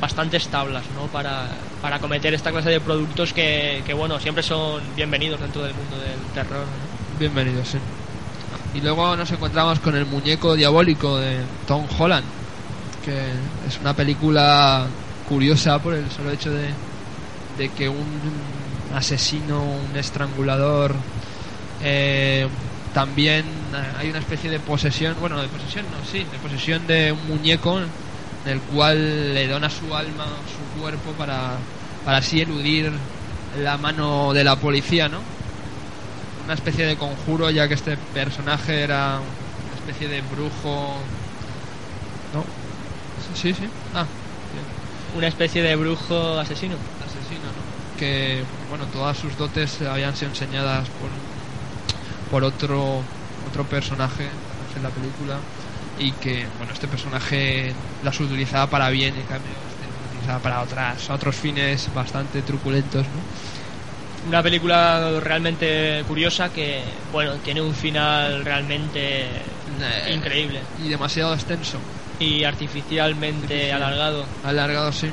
bastantes 0.00 0.48
tablas, 0.48 0.84
¿no? 0.94 1.06
Para, 1.08 1.48
para 1.82 1.98
cometer 1.98 2.34
esta 2.34 2.50
clase 2.50 2.70
de 2.70 2.80
productos 2.80 3.32
que, 3.32 3.82
que, 3.84 3.94
bueno, 3.94 4.18
siempre 4.20 4.42
son 4.42 4.80
bienvenidos 4.96 5.40
dentro 5.40 5.62
del 5.62 5.74
mundo 5.74 5.96
del 5.98 6.20
terror. 6.34 6.60
¿no? 6.60 7.18
Bienvenido, 7.18 7.64
sí. 7.64 7.78
Y 8.74 8.80
luego 8.80 9.16
nos 9.16 9.30
encontramos 9.30 9.80
con 9.80 9.96
el 9.96 10.06
muñeco 10.06 10.54
diabólico 10.54 11.18
de 11.18 11.38
Tom 11.66 11.86
Holland, 11.98 12.24
que 13.04 13.18
es 13.66 13.78
una 13.80 13.94
película 13.94 14.86
curiosa 15.28 15.78
por 15.78 15.94
el 15.94 16.10
solo 16.10 16.30
hecho 16.30 16.50
de, 16.50 16.68
de 17.56 17.68
que 17.70 17.88
un 17.88 18.06
asesino, 18.94 19.62
un 19.62 19.96
estrangulador, 19.96 20.94
eh, 21.82 22.48
también 22.92 23.44
eh, 23.74 23.92
hay 23.98 24.10
una 24.10 24.18
especie 24.18 24.50
de 24.50 24.60
posesión, 24.60 25.16
bueno, 25.20 25.40
de 25.40 25.48
posesión 25.48 25.84
no, 25.90 26.04
sí, 26.10 26.18
de 26.30 26.38
posesión 26.38 26.86
de 26.86 27.12
un 27.12 27.26
muñeco 27.26 27.80
en 27.80 27.88
el 28.46 28.60
cual 28.60 29.34
le 29.34 29.46
dona 29.46 29.70
su 29.70 29.94
alma, 29.94 30.26
su 30.46 30.80
cuerpo 30.80 31.12
para, 31.12 31.58
para 32.04 32.18
así 32.18 32.40
eludir 32.40 32.92
la 33.62 33.76
mano 33.78 34.32
de 34.32 34.44
la 34.44 34.56
policía, 34.56 35.08
¿no? 35.08 35.20
una 36.48 36.54
especie 36.54 36.86
de 36.86 36.96
conjuro 36.96 37.50
ya 37.50 37.68
que 37.68 37.74
este 37.74 37.98
personaje 38.14 38.80
era 38.82 39.20
una 39.20 39.74
especie 39.74 40.08
de 40.08 40.22
brujo 40.22 40.96
no 42.32 42.42
sí 43.34 43.52
sí 43.52 43.68
ah 43.94 44.06
Una 45.14 45.26
especie 45.28 45.62
de 45.62 45.76
brujo 45.76 46.38
asesino. 46.38 46.76
asesino 47.04 47.44
¿no? 47.52 47.98
que 47.98 48.42
bueno 48.70 48.86
todas 48.86 49.18
sus 49.18 49.36
dotes 49.36 49.82
habían 49.82 50.16
sido 50.16 50.30
enseñadas 50.30 50.88
por 50.88 51.10
por 52.30 52.44
otro 52.44 53.04
otro 53.46 53.64
personaje 53.64 54.24
en 54.74 54.82
la 54.82 54.90
película 54.90 55.40
y 55.98 56.12
que 56.12 56.46
bueno 56.58 56.72
este 56.72 56.86
personaje 56.88 57.74
las 58.02 58.20
utilizaba 58.20 58.68
para 58.68 58.90
bien 58.90 59.14
y 59.16 59.20
en 59.20 59.26
cambio 59.26 59.50
lo 59.52 60.06
utilizaba 60.06 60.40
para 60.40 60.62
otras 60.62 61.08
otros 61.10 61.36
fines 61.36 61.92
bastante 61.92 62.42
truculentos 62.42 63.06
¿no? 63.08 63.22
Una 64.26 64.42
película 64.42 65.20
realmente 65.20 66.02
curiosa 66.06 66.50
que, 66.50 66.82
bueno, 67.12 67.38
tiene 67.38 67.62
un 67.62 67.72
final 67.72 68.44
realmente 68.44 69.56
increíble. 70.12 70.60
y 70.76 70.88
demasiado 70.88 71.32
extenso 71.34 71.78
Y 72.18 72.42
artificialmente 72.42 73.54
Artificial. 73.72 73.82
alargado. 73.82 74.26
alargado 74.42 74.92
sí 74.92 75.08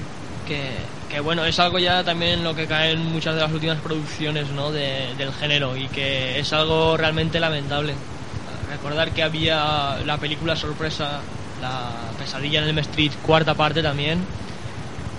Que, 0.48 0.88
que, 1.16 1.22
bueno, 1.22 1.46
es 1.46 1.58
algo 1.60 1.80
ya 1.80 2.04
también 2.04 2.44
lo 2.44 2.54
que 2.54 2.68
cae 2.68 2.92
en 2.92 3.00
muchas 3.00 3.36
de 3.36 3.42
las 3.42 3.52
últimas 3.54 3.80
producciones 3.80 4.50
¿no? 4.50 4.70
de- 4.70 5.16
del 5.18 5.32
género 5.32 5.78
y 5.78 5.88
que 5.88 6.38
es 6.38 6.52
algo 6.52 6.98
realmente 6.98 7.40
lamentable. 7.40 7.94
Recordar 8.70 9.14
que 9.14 9.24
había 9.24 9.98
la 10.06 10.18
película 10.18 10.58
sorpresa, 10.58 11.22
la 11.62 12.12
pesadilla 12.18 12.64
en 12.64 12.68
el 12.70 12.80
Street, 12.80 13.14
cuarta 13.22 13.54
parte 13.56 13.82
también, 13.82 14.28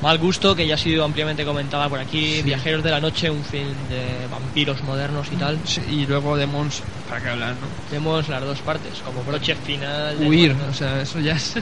Mal 0.02 0.18
gusto, 0.18 0.54
que 0.54 0.66
ya 0.66 0.74
ha 0.74 0.78
sido 0.78 1.02
ampliamente 1.04 1.42
comentada 1.46 1.88
por 1.88 1.98
aquí. 1.98 2.42
Viajeros 2.42 2.84
de 2.84 2.90
la 2.90 3.00
Noche, 3.00 3.30
un 3.30 3.42
film 3.42 3.88
de 3.88 4.26
vampiros 4.30 4.82
modernos 4.82 5.28
y 5.32 5.36
tal. 5.36 5.58
y 5.88 6.04
luego 6.04 6.36
Demons, 6.36 6.82
para 7.08 7.22
qué 7.22 7.28
hablar, 7.30 7.56
¿no? 7.56 7.66
Vemos 7.90 8.28
las 8.28 8.42
dos 8.42 8.60
partes, 8.60 9.00
como 9.00 9.24
broche 9.24 9.54
final. 9.54 10.18
Huir, 10.20 10.52
o 10.68 10.74
sea, 10.74 11.00
eso 11.00 11.18
ya 11.20 11.32
es... 11.32 11.54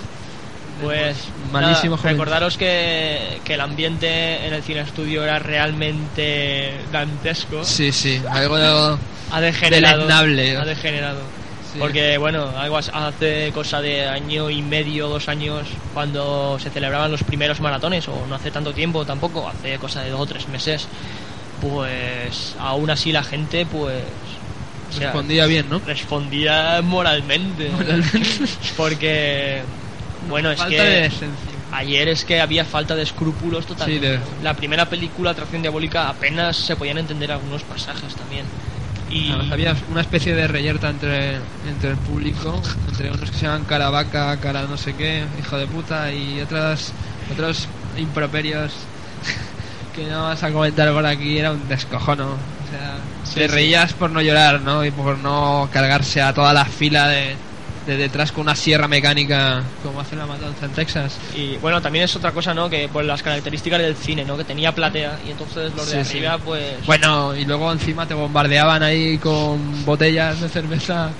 Pues 0.82 1.16
Malísimo 1.52 1.96
nada, 1.96 2.10
recordaros 2.10 2.56
que, 2.56 3.40
que 3.44 3.54
el 3.54 3.60
ambiente 3.60 4.46
en 4.46 4.54
el 4.54 4.62
cine 4.62 4.80
estudio 4.80 5.22
era 5.22 5.38
realmente 5.38 6.72
dantesco. 6.92 7.64
Sí, 7.64 7.92
sí, 7.92 8.20
algo 8.28 8.56
de... 8.56 8.98
ha 9.30 9.40
degenerado. 9.40 10.08
Ha 10.12 10.64
degenerado. 10.64 11.20
Sí. 11.72 11.78
Porque, 11.80 12.18
bueno, 12.18 12.50
algo 12.56 12.76
hace 12.78 13.50
cosa 13.52 13.80
de 13.80 14.06
año 14.06 14.48
y 14.48 14.62
medio, 14.62 15.08
dos 15.08 15.28
años, 15.28 15.66
cuando 15.92 16.56
se 16.60 16.70
celebraban 16.70 17.10
los 17.10 17.24
primeros 17.24 17.60
maratones, 17.60 18.06
o 18.08 18.26
no 18.28 18.34
hace 18.36 18.50
tanto 18.50 18.72
tiempo 18.72 19.04
tampoco, 19.04 19.48
hace 19.48 19.76
cosa 19.78 20.02
de 20.02 20.10
dos 20.10 20.20
o 20.20 20.26
tres 20.26 20.46
meses, 20.48 20.86
pues 21.60 22.54
aún 22.58 22.90
así 22.90 23.10
la 23.10 23.24
gente, 23.24 23.66
pues. 23.66 24.02
o 24.88 24.92
sea, 24.92 25.08
Respondía 25.08 25.46
bien, 25.46 25.68
¿no? 25.68 25.80
Respondía 25.80 26.80
moralmente. 26.82 27.70
Porque, 28.76 29.62
bueno, 30.28 30.50
es 30.50 30.58
Falta 30.58 30.70
que. 30.76 30.82
de. 30.82 31.10
Ayer 31.72 32.08
es 32.08 32.24
que 32.24 32.40
había 32.40 32.64
falta 32.64 32.94
de 32.94 33.02
escrúpulos 33.02 33.66
totalmente. 33.66 34.18
Sí, 34.18 34.34
de- 34.36 34.42
La 34.44 34.54
primera 34.54 34.88
película, 34.88 35.30
Atracción 35.30 35.62
Diabólica, 35.62 36.08
apenas 36.08 36.56
se 36.56 36.76
podían 36.76 36.98
entender 36.98 37.32
algunos 37.32 37.62
pasajes 37.64 38.14
también. 38.14 38.46
Y 39.10 39.30
Además, 39.30 39.52
había 39.52 39.76
una 39.90 40.00
especie 40.00 40.34
de 40.34 40.46
reyerta 40.48 40.88
entre, 40.88 41.36
entre 41.68 41.90
el 41.90 41.96
público, 41.98 42.60
entre 42.88 43.10
unos 43.10 43.30
que 43.30 43.36
se 43.36 43.46
llaman 43.46 43.64
cara 43.64 43.90
vaca, 43.90 44.36
cara 44.40 44.62
no 44.62 44.76
sé 44.76 44.94
qué, 44.94 45.24
hijo 45.38 45.58
de 45.58 45.66
puta, 45.66 46.12
y 46.12 46.40
otras, 46.40 46.92
otros 47.32 47.68
improperios 47.96 48.72
que 49.94 50.04
no 50.08 50.24
vas 50.24 50.42
a 50.42 50.50
comentar 50.52 50.92
por 50.92 51.04
aquí, 51.06 51.38
era 51.38 51.52
un 51.52 51.68
descojono. 51.68 52.32
O 52.32 52.70
sea, 52.70 52.96
Sí, 53.24 53.34
te 53.34 53.48
sí. 53.48 53.54
reías 53.54 53.92
por 53.92 54.10
no 54.10 54.20
llorar, 54.22 54.60
¿no? 54.60 54.84
Y 54.84 54.90
por 54.90 55.18
no 55.18 55.68
cargarse 55.72 56.22
a 56.22 56.32
toda 56.32 56.52
la 56.52 56.64
fila 56.64 57.08
de, 57.08 57.36
de 57.86 57.96
detrás 57.96 58.32
con 58.32 58.42
una 58.42 58.54
sierra 58.56 58.88
mecánica, 58.88 59.62
como 59.82 60.00
hace 60.00 60.16
la 60.16 60.26
matanza 60.26 60.64
en 60.66 60.72
Texas. 60.72 61.18
Y 61.36 61.56
bueno, 61.58 61.82
también 61.82 62.04
es 62.06 62.16
otra 62.16 62.32
cosa, 62.32 62.54
¿no? 62.54 62.70
Que 62.70 62.88
por 62.88 63.04
las 63.04 63.22
características 63.22 63.78
del 63.80 63.94
cine, 63.96 64.24
¿no? 64.24 64.36
Que 64.36 64.44
tenía 64.44 64.72
platea 64.72 65.18
y 65.26 65.30
entonces 65.30 65.72
los 65.74 65.90
de 65.90 66.04
Sí, 66.04 66.10
sí. 66.12 66.16
arriba, 66.18 66.38
pues... 66.38 66.86
Bueno, 66.86 67.34
y 67.36 67.44
luego 67.44 67.70
encima 67.72 68.06
te 68.06 68.14
bombardeaban 68.14 68.82
ahí 68.82 69.18
con 69.18 69.84
botellas 69.84 70.40
de 70.40 70.48
cerveza, 70.48 71.10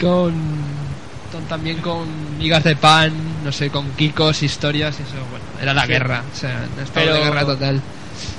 con, 0.00 0.34
con- 1.30 1.44
también 1.48 1.78
con 1.82 2.38
migas 2.38 2.64
de 2.64 2.76
pan, 2.76 3.12
no 3.44 3.52
sé, 3.52 3.70
con 3.70 3.90
kikos, 3.92 4.42
historias, 4.42 4.98
y 5.00 5.02
eso, 5.02 5.12
bueno, 5.30 5.44
era 5.60 5.74
la 5.74 5.82
Sí. 5.82 5.88
guerra, 5.88 6.24
o 6.32 6.34
sea, 6.36 6.64
estado 6.82 6.90
Pero- 6.94 7.14
de 7.14 7.20
guerra 7.20 7.44
total. 7.44 7.82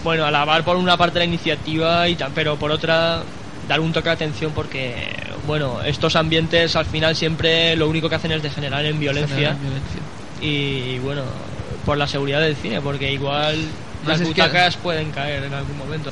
Bueno, 0.03 0.25
alabar 0.25 0.63
por 0.63 0.75
una 0.75 0.97
parte 0.97 1.19
la 1.19 1.25
iniciativa, 1.25 2.07
y 2.09 2.17
pero 2.33 2.57
por 2.57 2.71
otra 2.71 3.21
dar 3.67 3.79
un 3.79 3.93
toque 3.93 4.09
de 4.09 4.13
atención 4.15 4.51
porque, 4.53 5.07
bueno, 5.49 5.81
estos 5.81 6.15
ambientes 6.15 6.75
al 6.75 6.85
final 6.85 7.15
siempre 7.15 7.75
lo 7.75 7.89
único 7.89 8.07
que 8.07 8.13
hacen 8.13 8.31
es 8.31 8.43
degenerar 8.43 8.85
en 8.85 8.99
violencia. 8.99 9.35
Generar 9.35 9.57
violencia. 9.57 10.01
Y 10.41 10.99
bueno, 10.99 11.23
por 11.87 11.97
la 11.97 12.07
seguridad 12.07 12.39
del 12.39 12.55
cine, 12.55 12.79
porque 12.81 13.11
igual 13.11 13.57
No, 14.03 14.09
las 14.09 14.19
que- 14.19 14.25
butacas 14.27 14.77
pueden 14.77 15.09
caer 15.09 15.43
en 15.45 15.53
algún 15.55 15.75
momento. 15.79 16.11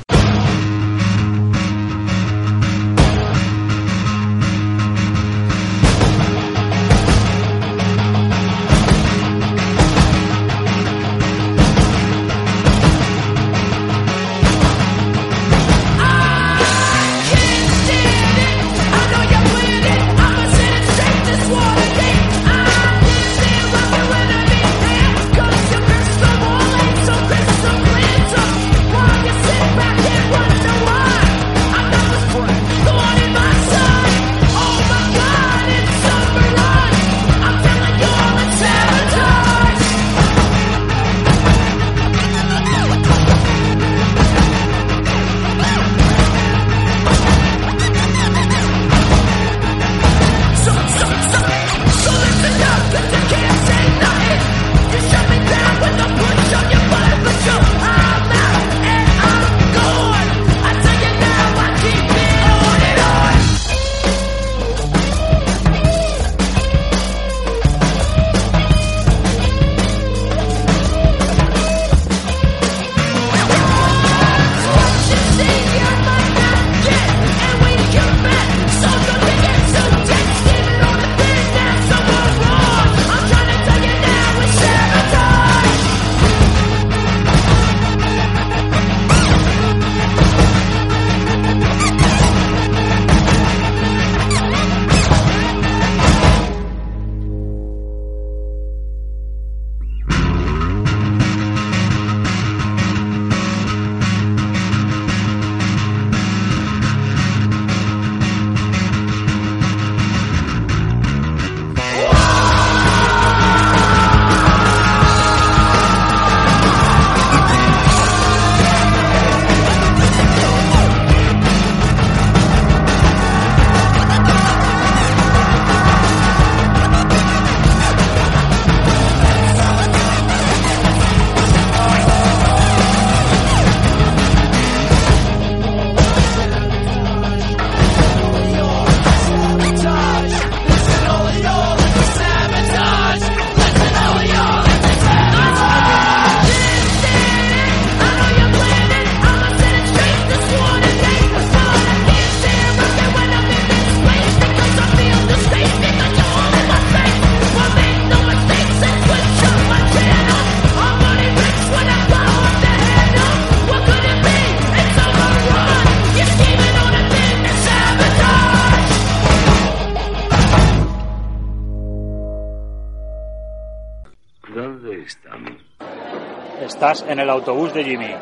Estás 176.78 177.04
en 177.08 177.18
el 177.18 177.28
autobús 177.28 177.74
de 177.74 177.82
Jimmy, 177.82 178.14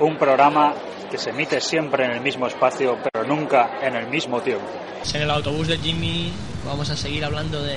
un 0.00 0.16
programa 0.16 0.72
que 1.10 1.18
se 1.18 1.28
emite 1.28 1.60
siempre 1.60 2.06
en 2.06 2.12
el 2.12 2.22
mismo 2.22 2.46
espacio, 2.46 2.96
pero 3.12 3.26
nunca 3.26 3.72
en 3.82 3.96
el 3.96 4.06
mismo 4.06 4.40
tiempo. 4.40 4.64
En 5.12 5.20
el 5.20 5.30
autobús 5.30 5.68
de 5.68 5.76
Jimmy 5.76 6.32
vamos 6.64 6.88
a 6.88 6.96
seguir 6.96 7.22
hablando 7.22 7.62
de 7.62 7.76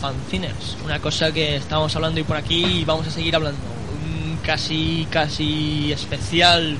fanzines, 0.00 0.76
una 0.84 0.98
cosa 0.98 1.30
que 1.30 1.54
estábamos 1.54 1.94
hablando 1.94 2.18
y 2.18 2.24
por 2.24 2.36
aquí 2.36 2.64
y 2.64 2.84
vamos 2.84 3.06
a 3.06 3.12
seguir 3.12 3.36
hablando. 3.36 3.60
Un 4.02 4.38
casi, 4.38 5.06
casi 5.12 5.92
especial 5.92 6.76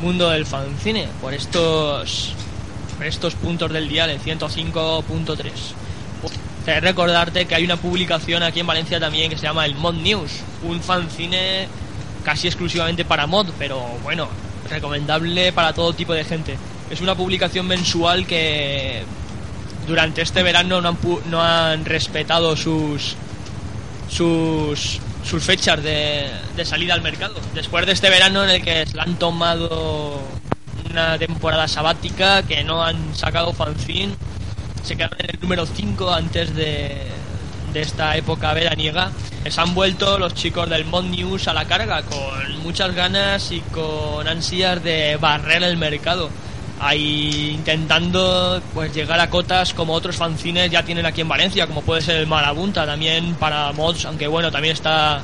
mundo 0.00 0.30
del 0.30 0.46
fanzine 0.46 1.08
por 1.20 1.34
estos, 1.34 2.32
por 2.96 3.06
estos 3.06 3.34
puntos 3.34 3.72
del 3.72 3.88
dial, 3.88 4.10
el 4.10 4.20
105.3. 4.20 5.50
Te 6.64 6.78
recordarte 6.78 7.46
que 7.46 7.56
hay 7.56 7.64
una 7.64 7.76
publicación 7.76 8.44
aquí 8.44 8.60
en 8.60 8.68
Valencia 8.68 9.00
también 9.00 9.30
que 9.30 9.36
se 9.36 9.48
llama 9.48 9.66
el 9.66 9.74
Mod 9.74 9.94
News, 9.94 10.44
un 10.62 10.80
fanzine 10.80 11.66
casi 12.24 12.48
exclusivamente 12.48 13.04
para 13.04 13.26
mod, 13.26 13.48
pero 13.58 13.80
bueno, 14.02 14.28
recomendable 14.68 15.52
para 15.52 15.72
todo 15.72 15.92
tipo 15.92 16.14
de 16.14 16.24
gente. 16.24 16.56
Es 16.90 17.00
una 17.00 17.14
publicación 17.14 17.66
mensual 17.66 18.26
que 18.26 19.02
durante 19.86 20.22
este 20.22 20.42
verano 20.42 20.80
no 20.80 20.88
han, 20.88 20.98
no 21.30 21.42
han 21.42 21.84
respetado 21.84 22.56
sus 22.56 23.16
sus 24.08 25.00
sus 25.24 25.42
fechas 25.42 25.82
de, 25.82 26.30
de 26.56 26.64
salida 26.64 26.94
al 26.94 27.02
mercado. 27.02 27.34
Después 27.54 27.86
de 27.86 27.92
este 27.92 28.10
verano 28.10 28.44
en 28.44 28.50
el 28.50 28.62
que 28.62 28.84
se 28.86 29.00
han 29.00 29.16
tomado 29.16 30.20
una 30.90 31.18
temporada 31.18 31.66
sabática 31.66 32.42
que 32.42 32.62
no 32.62 32.84
han 32.84 33.16
sacado 33.16 33.52
fanzine, 33.52 34.14
se 34.82 34.96
quedaron 34.96 35.18
en 35.20 35.30
el 35.30 35.40
número 35.40 35.66
5 35.66 36.12
antes 36.12 36.54
de, 36.54 37.08
de 37.74 37.82
esta 37.82 38.16
época 38.16 38.54
veraniega. 38.54 39.10
Les 39.44 39.58
han 39.58 39.74
vuelto 39.74 40.18
los 40.18 40.32
chicos 40.32 40.70
del 40.70 40.86
Mod 40.86 41.04
News 41.04 41.48
a 41.48 41.52
la 41.52 41.66
carga 41.66 42.02
con 42.02 42.62
muchas 42.62 42.94
ganas 42.94 43.52
y 43.52 43.60
con 43.60 44.26
ansias 44.26 44.82
de 44.82 45.16
barrer 45.16 45.62
el 45.64 45.76
mercado. 45.76 46.30
Ahí 46.80 47.52
intentando 47.54 48.62
pues 48.72 48.94
llegar 48.94 49.20
a 49.20 49.28
cotas 49.28 49.74
como 49.74 49.92
otros 49.92 50.16
fanzines 50.16 50.70
ya 50.70 50.82
tienen 50.84 51.04
aquí 51.04 51.20
en 51.20 51.28
Valencia, 51.28 51.66
como 51.66 51.82
puede 51.82 52.00
ser 52.00 52.16
el 52.16 52.26
Marabunta 52.26 52.86
también 52.86 53.34
para 53.34 53.72
mods, 53.72 54.06
aunque 54.06 54.28
bueno, 54.28 54.50
también 54.50 54.74
está 54.74 55.20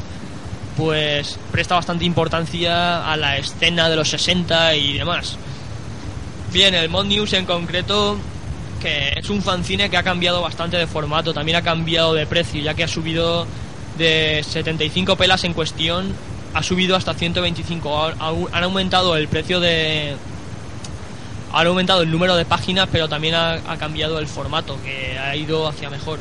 pues 0.76 1.38
presta 1.52 1.76
bastante 1.76 2.04
importancia 2.04 3.10
a 3.10 3.16
la 3.16 3.36
escena 3.36 3.88
de 3.88 3.96
los 3.96 4.08
60 4.10 4.74
y 4.74 4.98
demás. 4.98 5.36
Bien, 6.52 6.74
el 6.74 6.88
Mod 6.88 7.06
News 7.06 7.32
en 7.32 7.46
concreto 7.46 8.18
que 8.80 9.12
es 9.16 9.28
un 9.30 9.42
fanzine 9.42 9.88
que 9.90 9.96
ha 9.96 10.02
cambiado 10.02 10.40
bastante 10.42 10.76
de 10.76 10.86
formato, 10.86 11.32
también 11.34 11.56
ha 11.56 11.62
cambiado 11.62 12.14
de 12.14 12.26
precio, 12.26 12.60
ya 12.62 12.74
que 12.74 12.84
ha 12.84 12.88
subido 12.88 13.46
de 13.98 14.42
75 14.48 15.16
pelas 15.16 15.44
en 15.44 15.52
cuestión, 15.52 16.14
ha 16.54 16.62
subido 16.62 16.96
hasta 16.96 17.14
125. 17.14 17.96
Ha- 18.04 18.14
ha- 18.18 18.34
Han 18.56 18.64
aumentado 18.64 19.16
el 19.16 19.28
precio 19.28 19.60
de. 19.60 20.16
Han 21.52 21.66
aumentado 21.66 22.02
el 22.02 22.10
número 22.10 22.36
de 22.36 22.44
páginas, 22.44 22.88
pero 22.90 23.08
también 23.08 23.34
ha, 23.34 23.52
ha 23.54 23.76
cambiado 23.76 24.18
el 24.18 24.26
formato, 24.26 24.78
que 24.82 25.18
ha 25.18 25.34
ido 25.36 25.66
hacia 25.68 25.90
mejor. 25.90 26.18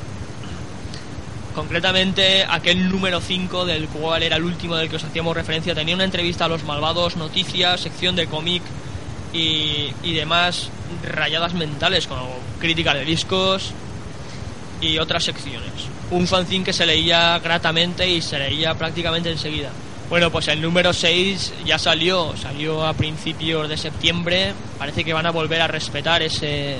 Concretamente, 1.55 2.45
aquel 2.47 2.89
número 2.89 3.19
5, 3.19 3.65
del 3.65 3.87
cual 3.87 4.23
era 4.23 4.35
el 4.37 4.43
último 4.43 4.75
del 4.75 4.89
que 4.89 4.95
os 4.97 5.03
hacíamos 5.03 5.35
referencia, 5.35 5.73
tenía 5.75 5.95
una 5.95 6.03
entrevista 6.03 6.45
a 6.45 6.47
los 6.47 6.63
malvados, 6.63 7.15
noticias, 7.15 7.81
sección 7.81 8.15
de 8.15 8.27
cómic 8.27 8.61
y, 9.33 9.91
y 10.03 10.13
demás 10.13 10.69
rayadas 11.03 11.53
mentales, 11.53 12.07
como 12.07 12.27
crítica 12.59 12.93
de 12.93 13.05
discos 13.05 13.71
y 14.81 14.97
otras 14.97 15.23
secciones. 15.23 15.71
Un 16.11 16.27
fanzine 16.27 16.63
que 16.63 16.73
se 16.73 16.85
leía 16.85 17.39
gratamente 17.39 18.07
y 18.07 18.21
se 18.21 18.39
leía 18.39 18.75
prácticamente 18.75 19.31
enseguida. 19.31 19.69
Bueno, 20.09 20.31
pues 20.31 20.47
el 20.47 20.59
número 20.61 20.91
6 20.91 21.53
ya 21.65 21.77
salió, 21.77 22.35
salió 22.35 22.85
a 22.85 22.93
principios 22.93 23.69
de 23.69 23.77
septiembre. 23.77 24.53
Parece 24.79 25.03
que 25.03 25.13
van 25.13 25.27
a 25.27 25.31
volver 25.31 25.61
a 25.61 25.67
respetar 25.67 26.23
ese, 26.23 26.77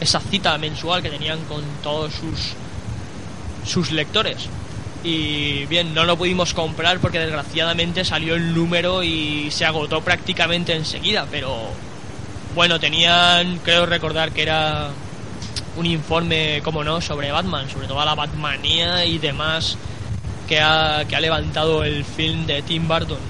esa 0.00 0.18
cita 0.18 0.58
mensual 0.58 1.00
que 1.02 1.10
tenían 1.10 1.38
con 1.44 1.62
todos 1.84 2.14
sus, 2.14 2.54
sus 3.64 3.92
lectores. 3.92 4.48
Y 5.04 5.66
bien, 5.66 5.94
no 5.94 6.04
lo 6.04 6.16
pudimos 6.16 6.54
comprar 6.54 6.98
porque 6.98 7.20
desgraciadamente 7.20 8.04
salió 8.04 8.34
el 8.34 8.52
número 8.52 9.04
y 9.04 9.50
se 9.52 9.64
agotó 9.64 10.00
prácticamente 10.00 10.74
enseguida, 10.74 11.26
pero 11.30 11.70
bueno, 12.58 12.80
tenían, 12.80 13.58
creo 13.58 13.86
recordar 13.86 14.32
que 14.32 14.42
era 14.42 14.88
un 15.76 15.86
informe, 15.86 16.60
como 16.64 16.82
no, 16.82 17.00
sobre 17.00 17.30
Batman, 17.30 17.70
sobre 17.70 17.86
toda 17.86 18.04
la 18.04 18.16
Batmanía 18.16 19.04
y 19.04 19.18
demás 19.18 19.78
que 20.48 20.58
ha, 20.58 21.04
que 21.08 21.14
ha 21.14 21.20
levantado 21.20 21.84
el 21.84 22.04
film 22.04 22.46
de 22.46 22.62
Tim 22.62 22.88
Burton. 22.88 23.20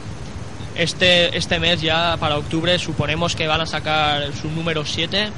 Este, 0.75 1.37
este 1.37 1.59
mes 1.59 1.83
ya, 1.83 2.17
para 2.17 2.39
octubre, 2.39 2.79
suponemos 2.79 3.37
que 3.37 3.47
van 3.47 3.61
a 3.61 3.67
sacar 3.67 4.33
su 4.33 4.49
número 4.49 4.87
7 4.87 5.29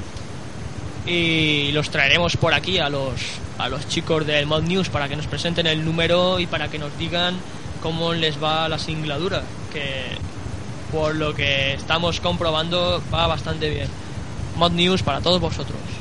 y 1.05 1.73
los 1.73 1.89
traeremos 1.89 2.37
por 2.37 2.53
aquí 2.53 2.79
a 2.79 2.87
los, 2.87 3.19
a 3.57 3.67
los 3.67 3.89
chicos 3.89 4.25
del 4.25 4.45
Mod 4.45 4.63
News 4.63 4.87
para 4.87 5.09
que 5.09 5.17
nos 5.17 5.27
presenten 5.27 5.67
el 5.67 5.83
número 5.83 6.39
y 6.39 6.47
para 6.47 6.69
que 6.69 6.79
nos 6.79 6.97
digan 6.97 7.35
cómo 7.81 8.13
les 8.13 8.41
va 8.41 8.69
la 8.69 8.79
singladura, 8.79 9.43
que 9.73 10.30
por 10.91 11.15
lo 11.15 11.33
que 11.33 11.73
estamos 11.73 12.19
comprobando 12.19 13.01
va 13.13 13.27
bastante 13.27 13.69
bien. 13.69 13.87
Mod 14.57 14.71
News 14.71 15.03
para 15.03 15.21
todos 15.21 15.39
vosotros. 15.39 16.00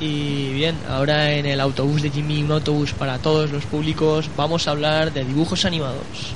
Y 0.00 0.52
bien, 0.52 0.76
ahora 0.88 1.32
en 1.32 1.46
el 1.46 1.60
autobús 1.60 2.02
de 2.02 2.10
Jimmy, 2.10 2.42
un 2.42 2.52
autobús 2.52 2.92
para 2.92 3.18
todos 3.18 3.50
los 3.50 3.64
públicos, 3.64 4.28
vamos 4.36 4.68
a 4.68 4.72
hablar 4.72 5.12
de 5.12 5.24
dibujos 5.24 5.64
animados. 5.64 6.34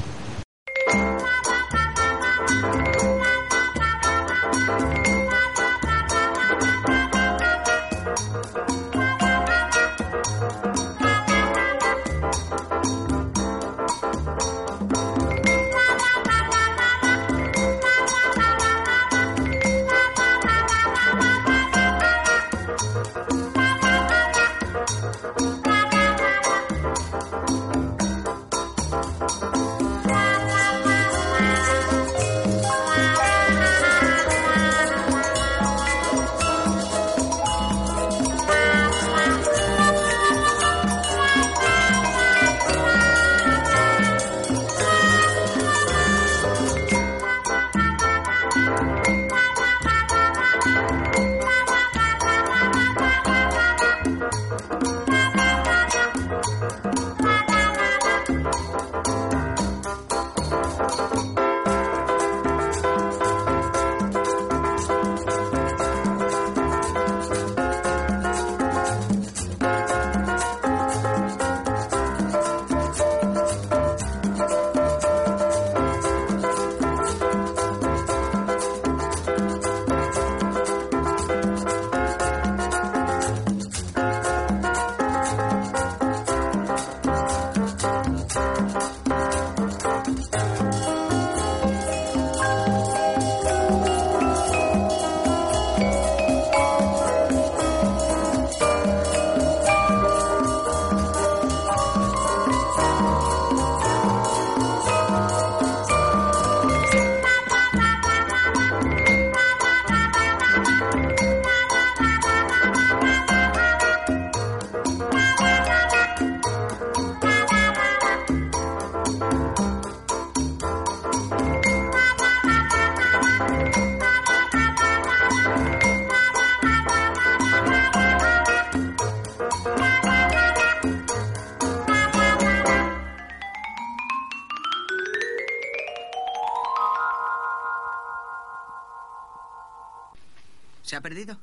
Perdido? 141.08 141.38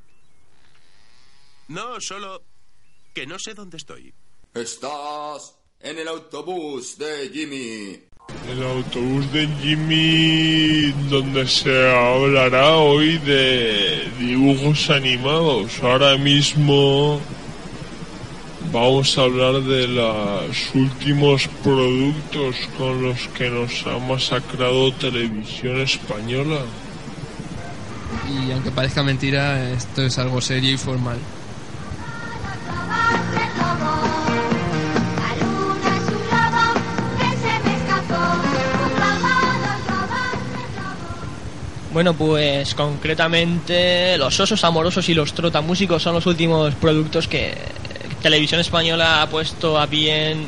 No, 1.66 2.00
solo 2.00 2.44
que 3.12 3.26
no 3.26 3.36
sé 3.38 3.52
dónde 3.54 3.78
estoy. 3.78 4.14
Estás 4.54 5.56
en 5.80 5.98
el 5.98 6.06
autobús 6.06 6.96
de 6.96 7.28
Jimmy. 7.30 8.00
El 8.48 8.62
autobús 8.62 9.32
de 9.32 9.48
Jimmy, 9.60 10.92
donde 11.10 11.48
se 11.48 11.90
hablará 11.90 12.76
hoy 12.76 13.18
de 13.18 14.08
dibujos 14.20 14.88
animados. 14.88 15.82
Ahora 15.82 16.16
mismo 16.16 17.20
vamos 18.72 19.18
a 19.18 19.22
hablar 19.22 19.62
de 19.62 19.88
los 19.88 20.74
últimos 20.74 21.48
productos 21.64 22.54
con 22.78 23.02
los 23.02 23.26
que 23.36 23.50
nos 23.50 23.84
ha 23.86 23.98
masacrado 23.98 24.92
Televisión 24.94 25.80
Española. 25.80 26.62
Aunque 28.56 28.70
parezca 28.70 29.02
mentira, 29.02 29.70
esto 29.70 30.00
es 30.00 30.18
algo 30.18 30.40
serio 30.40 30.72
y 30.72 30.78
formal. 30.78 31.18
Bueno, 41.92 42.14
pues 42.14 42.74
concretamente 42.74 44.16
los 44.16 44.40
osos 44.40 44.64
amorosos 44.64 45.06
y 45.10 45.12
los 45.12 45.34
trotamúsicos 45.34 46.02
son 46.02 46.14
los 46.14 46.24
últimos 46.24 46.74
productos 46.76 47.28
que 47.28 47.54
Televisión 48.22 48.60
Española 48.60 49.20
ha 49.20 49.28
puesto 49.28 49.78
a 49.78 49.84
bien 49.84 50.46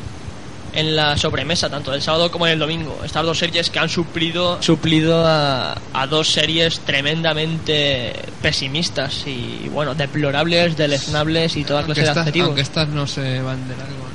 en 0.73 0.95
la 0.95 1.17
sobremesa, 1.17 1.69
tanto 1.69 1.93
el 1.93 2.01
sábado 2.01 2.31
como 2.31 2.47
en 2.47 2.53
el 2.53 2.59
domingo. 2.59 3.01
Estas 3.03 3.25
dos 3.25 3.37
series 3.37 3.69
que 3.69 3.79
han 3.79 3.89
suplido, 3.89 4.61
suplido 4.61 5.25
a, 5.25 5.77
a 5.93 6.07
dos 6.07 6.31
series 6.31 6.79
tremendamente 6.81 8.13
pesimistas 8.41 9.25
y, 9.27 9.69
bueno, 9.71 9.95
deplorables, 9.95 10.77
deleznables 10.77 11.55
y 11.57 11.63
toda 11.63 11.83
clase 11.83 12.01
de 12.01 12.07
estas, 12.07 12.17
adjetivos. 12.17 12.47
aunque 12.47 12.61
estas 12.61 12.87
no 12.89 13.07
se 13.07 13.41
van 13.41 13.67
de 13.67 13.75
largo. 13.75 14.09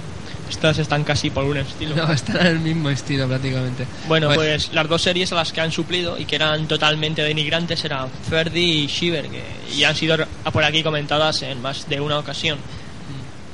Estas 0.48 0.78
están 0.78 1.04
casi 1.04 1.30
por 1.30 1.44
un 1.44 1.56
estilo. 1.56 1.96
No, 1.96 2.12
están 2.12 2.36
en 2.40 2.46
el 2.46 2.60
mismo 2.60 2.90
estilo 2.90 3.26
prácticamente. 3.26 3.86
Bueno, 4.06 4.30
pues 4.34 4.72
las 4.72 4.88
dos 4.88 5.02
series 5.02 5.32
a 5.32 5.36
las 5.36 5.52
que 5.52 5.60
han 5.60 5.72
suplido 5.72 6.18
y 6.18 6.26
que 6.26 6.36
eran 6.36 6.68
totalmente 6.68 7.22
denigrantes 7.22 7.84
eran 7.84 8.08
Ferdi 8.28 8.84
y 8.84 8.86
Shiver, 8.86 9.28
que 9.30 9.42
ya 9.76 9.88
han 9.88 9.96
sido 9.96 10.16
por 10.52 10.62
aquí 10.62 10.82
comentadas 10.82 11.42
en 11.42 11.60
más 11.60 11.88
de 11.88 12.00
una 12.00 12.18
ocasión. 12.18 12.58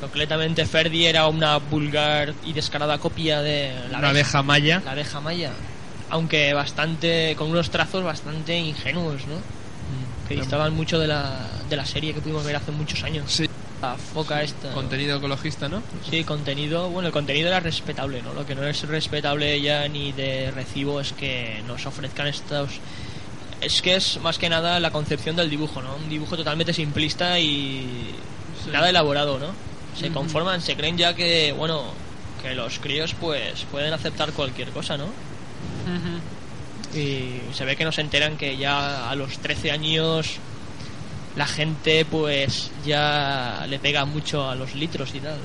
Concretamente, 0.00 0.64
Ferdi 0.64 1.06
era 1.06 1.26
una 1.28 1.58
vulgar 1.58 2.32
y 2.44 2.52
descarada 2.52 2.98
copia 2.98 3.42
de 3.42 3.72
la 3.90 3.98
Una 3.98 4.08
abeja 4.10 4.42
maya. 4.42 4.82
La 4.84 4.92
abeja 4.92 5.20
maya. 5.20 5.52
Aunque 6.08 6.54
bastante, 6.54 7.34
con 7.36 7.50
unos 7.50 7.70
trazos 7.70 8.02
bastante 8.02 8.58
ingenuos, 8.58 9.26
¿no? 9.26 9.36
Que 10.26 10.36
distaban 10.36 10.74
mucho 10.74 10.98
de 10.98 11.08
la, 11.08 11.48
de 11.68 11.76
la 11.76 11.84
serie 11.84 12.14
que 12.14 12.20
pudimos 12.20 12.44
ver 12.44 12.56
hace 12.56 12.70
muchos 12.70 13.02
años. 13.02 13.30
Sí. 13.30 13.48
La 13.82 13.96
foca 13.96 14.42
esta. 14.42 14.72
Contenido 14.72 15.18
ecologista, 15.18 15.68
¿no? 15.68 15.82
Sí, 16.08 16.22
contenido, 16.24 16.90
bueno, 16.90 17.08
el 17.08 17.12
contenido 17.12 17.48
era 17.48 17.60
respetable, 17.60 18.22
¿no? 18.22 18.34
Lo 18.34 18.46
que 18.46 18.54
no 18.54 18.64
es 18.64 18.82
respetable 18.86 19.60
ya 19.60 19.88
ni 19.88 20.12
de 20.12 20.50
recibo 20.50 21.00
es 21.00 21.12
que 21.12 21.62
nos 21.66 21.86
ofrezcan 21.86 22.26
estos... 22.26 22.78
Es 23.60 23.82
que 23.82 23.96
es 23.96 24.20
más 24.20 24.38
que 24.38 24.48
nada 24.48 24.80
la 24.80 24.90
concepción 24.90 25.36
del 25.36 25.50
dibujo, 25.50 25.82
¿no? 25.82 25.96
Un 25.96 26.08
dibujo 26.08 26.36
totalmente 26.36 26.72
simplista 26.72 27.38
y 27.38 28.14
nada 28.72 28.88
elaborado, 28.88 29.38
¿no? 29.38 29.69
Se 29.96 30.10
conforman, 30.10 30.60
se 30.60 30.76
creen 30.76 30.96
ya 30.96 31.14
que, 31.14 31.52
bueno, 31.52 31.84
que 32.42 32.54
los 32.54 32.78
críos 32.78 33.14
pues 33.20 33.64
pueden 33.70 33.92
aceptar 33.92 34.32
cualquier 34.32 34.70
cosa, 34.70 34.96
¿no? 34.96 35.06
Y 36.94 37.40
se 37.54 37.64
ve 37.64 37.76
que 37.76 37.84
nos 37.84 37.98
enteran 37.98 38.36
que 38.36 38.56
ya 38.56 39.10
a 39.10 39.14
los 39.14 39.38
13 39.38 39.70
años 39.70 40.38
la 41.36 41.46
gente 41.46 42.04
pues 42.04 42.70
ya 42.84 43.66
le 43.68 43.78
pega 43.78 44.04
mucho 44.04 44.48
a 44.48 44.54
los 44.54 44.74
litros 44.74 45.14
y 45.14 45.20
tal. 45.20 45.38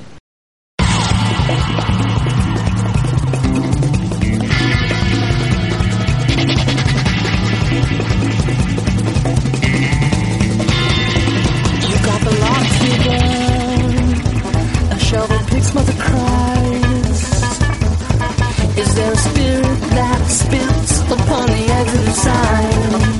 spills 20.35 20.99
upon 21.11 21.47
the 21.47 21.65
edge 21.77 21.87
of 21.87 22.05
the 22.05 22.11
sign. 22.11 23.14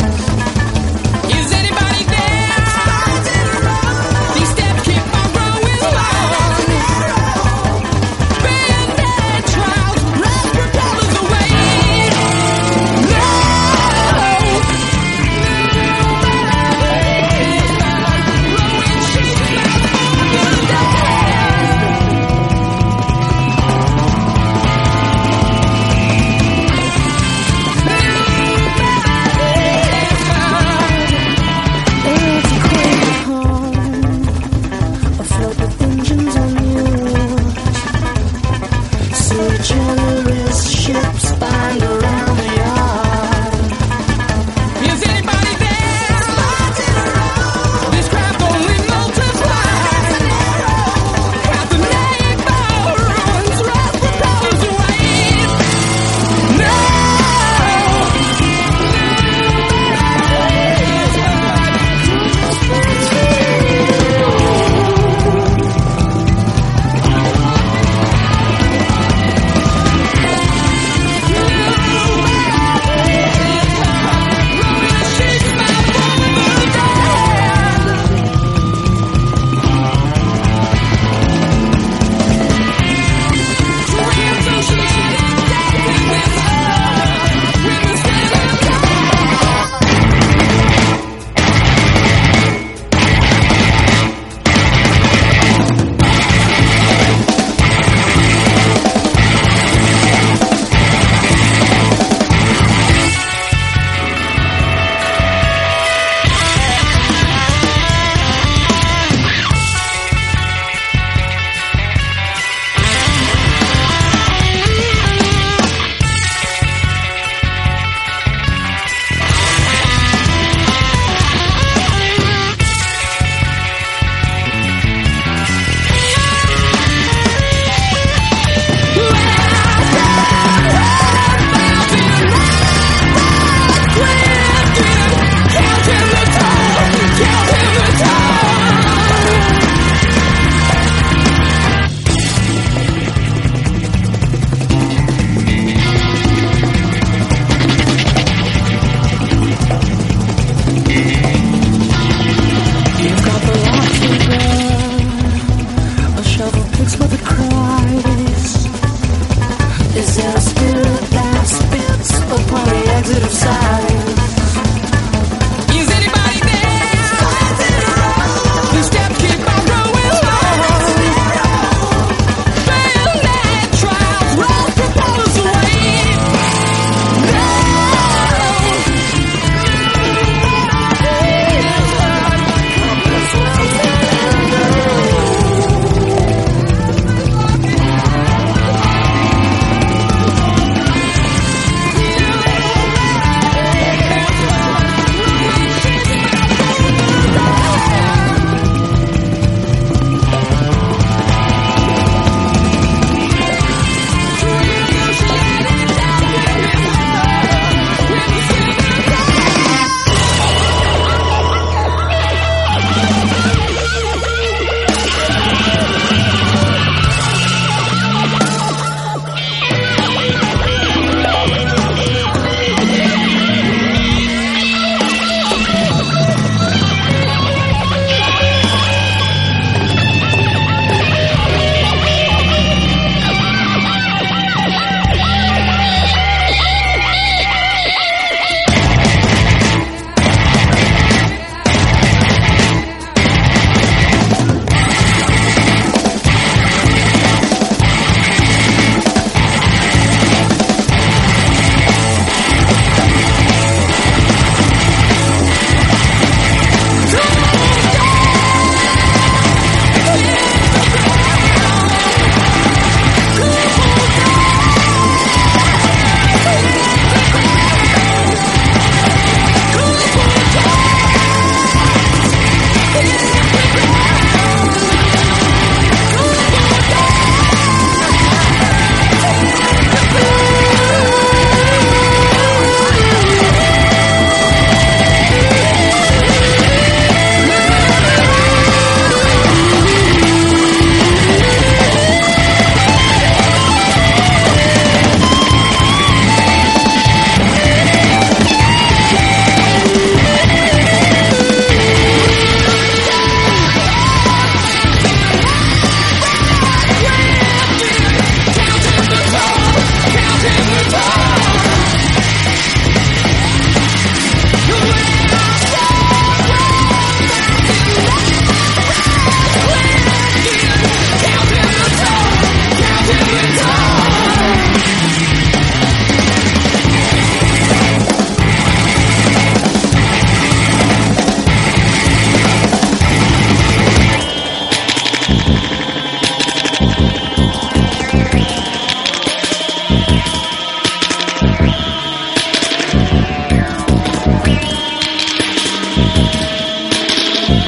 Thank 347.48 347.68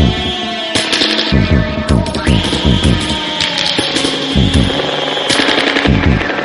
you. 6.31 6.36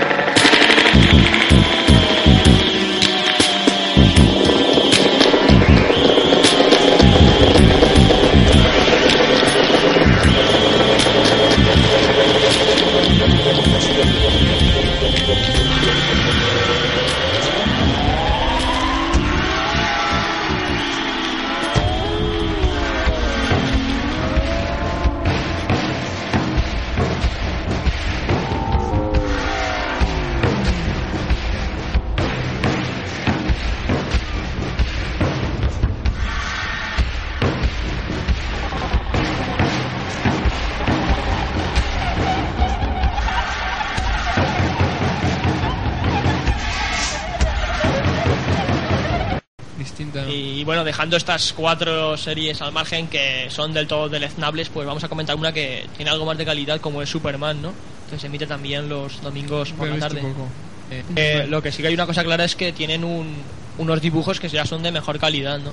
Dejando 51.13 51.17
estas 51.35 51.53
cuatro 51.53 52.17
series 52.17 52.63
al 52.63 52.73
margen 52.73 53.07
que 53.07 53.47
son 53.51 53.75
del 53.75 53.87
todo 53.87 54.09
deleznables, 54.09 54.71
pues 54.71 54.87
vamos 54.87 55.05
a 55.05 55.09
comentar 55.09 55.37
una 55.37 55.53
que 55.53 55.87
tiene 55.97 56.11
algo 56.11 56.25
más 56.25 56.39
de 56.39 56.45
calidad 56.47 56.81
como 56.81 57.03
es 57.03 57.11
Superman, 57.11 57.61
¿no? 57.61 57.73
Que 58.09 58.19
se 58.19 58.29
emite 58.29 58.47
también 58.47 58.89
los 58.89 59.21
domingos 59.21 59.73
por 59.73 59.89
la 59.89 59.99
tarde. 59.99 60.21
poco. 60.23 60.49
Eh, 60.91 61.05
Eh, 61.17 61.47
lo 61.49 61.63
que 61.63 61.71
sí 61.71 61.83
que 61.83 61.89
hay 61.89 61.95
una 61.95 62.07
cosa 62.07 62.25
clara 62.25 62.45
es 62.45 62.57
que 62.57 62.73
tienen 62.73 63.05
un- 63.05 63.37
unos 63.79 64.01
dibujos 64.01 64.41
que 64.41 64.49
ya 64.49 64.65
son 64.65 64.83
de 64.83 64.91
mejor 64.91 65.19
calidad, 65.19 65.59
¿no? 65.59 65.73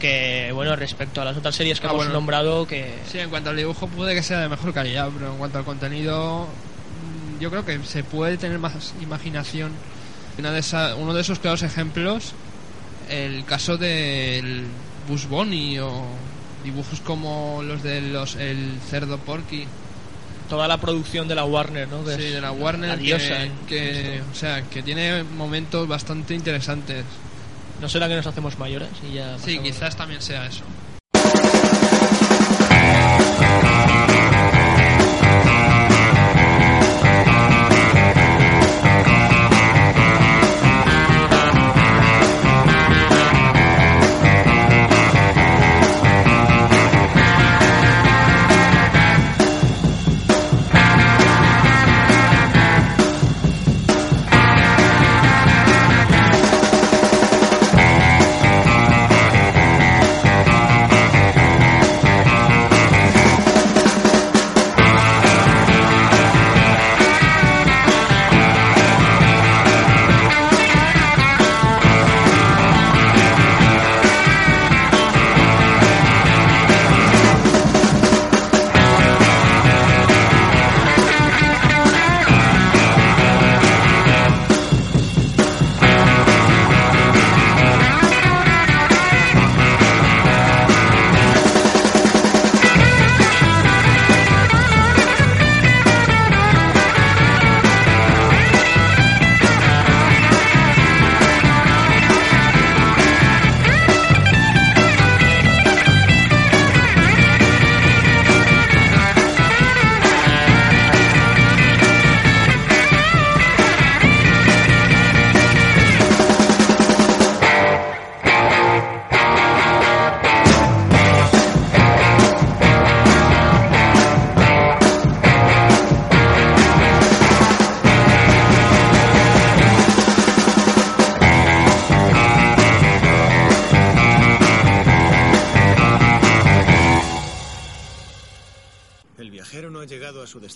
Que 0.00 0.50
bueno, 0.52 0.74
respecto 0.74 1.20
a 1.20 1.24
las 1.24 1.36
otras 1.36 1.54
series 1.54 1.78
que 1.80 1.86
Ah, 1.86 1.90
hemos 1.90 2.04
bueno. 2.06 2.14
nombrado, 2.14 2.66
que 2.66 2.94
Sí, 3.10 3.18
en 3.20 3.30
cuanto 3.30 3.50
al 3.50 3.56
dibujo 3.56 3.86
puede 3.86 4.14
que 4.16 4.22
sea 4.22 4.40
de 4.40 4.48
mejor 4.48 4.72
calidad, 4.74 5.10
pero 5.16 5.30
en 5.32 5.38
cuanto 5.38 5.58
al 5.58 5.64
contenido, 5.64 6.46
mm, 7.36 7.40
yo 7.40 7.50
creo 7.50 7.64
que 7.64 7.78
se 7.84 8.02
puede 8.02 8.36
tener 8.36 8.58
más 8.58 8.94
imaginación. 9.00 9.70
Una 10.38 10.50
de 10.50 10.58
esa- 10.60 10.96
uno 10.96 11.14
de 11.14 11.20
esos 11.20 11.38
claros 11.38 11.62
ejemplos, 11.62 12.32
el 13.08 13.44
caso 13.44 13.76
del 13.76 14.64
Bush 15.08 15.26
Bunny 15.26 15.78
o 15.78 16.04
dibujos 16.64 17.00
como 17.00 17.62
los 17.62 17.82
de 17.82 18.00
los 18.00 18.36
el 18.36 18.78
cerdo 18.88 19.18
Porky. 19.18 19.66
toda 20.48 20.68
la 20.68 20.78
producción 20.78 21.26
de 21.28 21.34
la 21.34 21.44
Warner, 21.44 21.88
¿no? 21.88 22.04
Que 22.04 22.16
Sí, 22.16 22.22
de 22.22 22.40
la 22.40 22.52
Warner, 22.52 22.90
la 22.90 22.96
diosa 22.96 23.34
que, 23.66 24.16
esto. 24.16 24.26
o 24.30 24.34
sea, 24.34 24.62
que 24.62 24.82
tiene 24.82 25.22
momentos 25.22 25.88
bastante 25.88 26.34
interesantes. 26.34 27.04
¿No 27.80 27.88
será 27.88 28.08
que 28.08 28.14
nos 28.16 28.26
hacemos 28.26 28.58
mayores? 28.58 28.88
Y 29.10 29.14
ya 29.14 29.36
Sí, 29.38 29.58
quizás 29.58 29.96
también 29.96 30.20
sea 30.22 30.46
eso. 30.46 30.62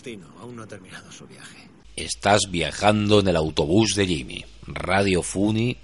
Destino, 0.08 0.26
aún 0.40 0.56
no 0.56 0.62
ha 0.62 0.66
terminado 0.66 1.12
su 1.12 1.26
viaje. 1.26 1.68
Estás 1.96 2.50
viajando 2.50 3.20
en 3.20 3.28
el 3.28 3.36
autobús 3.36 3.94
de 3.94 4.06
Jimmy, 4.06 4.44
Radio 4.66 5.22
Funi 5.22 5.76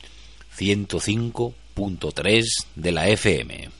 105.3 0.56 2.44
de 2.76 2.92
la 2.92 3.08
FM. 3.08 3.70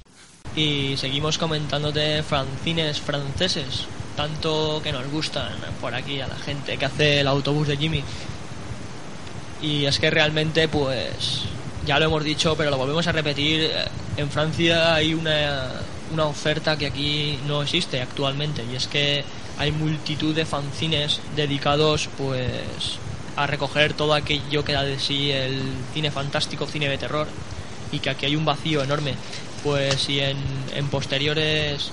Y 0.57 0.97
seguimos 0.97 1.39
comentándote 1.39 2.23
fanzines 2.23 3.01
franceses, 3.01 3.87
tanto 4.17 4.81
que 4.83 4.93
nos 4.93 5.11
gustan 5.11 5.53
por 5.81 5.95
aquí 5.95 6.21
a 6.21 6.29
la 6.29 6.37
gente 6.37 6.77
que 6.77 6.85
hace 6.85 7.21
el 7.21 7.29
autobús 7.29 7.69
de 7.69 7.77
Jimmy. 7.77 8.03
Y 9.63 9.87
es 9.87 9.99
que 9.99 10.11
realmente, 10.11 10.69
pues, 10.69 11.43
ya 11.87 11.99
lo 11.99 12.07
hemos 12.07 12.23
dicho, 12.23 12.55
pero 12.57 12.71
lo 12.71 12.77
volvemos 12.77 13.07
a 13.07 13.13
repetir, 13.13 13.63
eh, 13.63 13.85
en 14.17 14.31
Francia 14.31 14.95
hay 14.95 15.15
una, 15.15 15.71
una 16.15 16.27
oferta 16.27 16.79
que 16.79 16.87
aquí 16.87 17.39
no 17.47 17.63
existe 17.63 18.01
actualmente, 18.01 18.65
y 18.71 18.77
es 18.77 18.87
que 18.87 19.25
hay 19.59 19.73
multitud 19.73 20.35
de 20.35 20.47
fanzines 20.47 21.21
dedicados, 21.37 22.09
pues, 22.17 22.99
a 23.37 23.47
recoger 23.47 23.93
todo 23.93 24.15
aquello 24.15 24.65
que 24.65 24.73
da 24.73 24.83
de 24.83 24.99
sí 24.99 25.31
el 25.31 25.61
cine 25.93 26.11
fantástico, 26.11 26.67
cine 26.67 26.89
de 26.89 26.99
terror, 26.99 27.27
y 27.93 27.99
que 27.99 28.11
aquí 28.11 28.27
hay 28.27 28.37
un 28.37 28.45
vacío 28.45 28.83
enorme. 28.83 29.15
Pues 29.63 30.03
si 30.03 30.21
en, 30.21 30.37
en 30.75 30.89
posteriores 30.89 31.91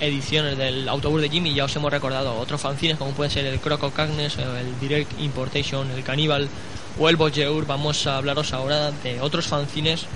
ediciones 0.00 0.56
del 0.58 0.88
autobús 0.88 1.20
de 1.20 1.28
Jimmy 1.28 1.54
ya 1.54 1.64
os 1.64 1.76
hemos 1.76 1.92
recordado 1.92 2.36
otros 2.36 2.60
fanzines 2.60 2.98
como 2.98 3.12
puede 3.12 3.30
ser 3.30 3.44
el 3.46 3.60
Croco 3.60 3.90
Cagnes, 3.90 4.36
el 4.38 4.78
Direct 4.80 5.20
Importation, 5.20 5.90
el 5.90 6.02
Cannibal 6.02 6.48
o 6.98 7.08
el 7.08 7.16
Voyeur, 7.16 7.66
vamos 7.66 8.06
a 8.06 8.16
hablaros 8.16 8.52
ahora 8.52 8.90
de 8.90 9.20
otros 9.20 9.46
fanzines 9.46 10.06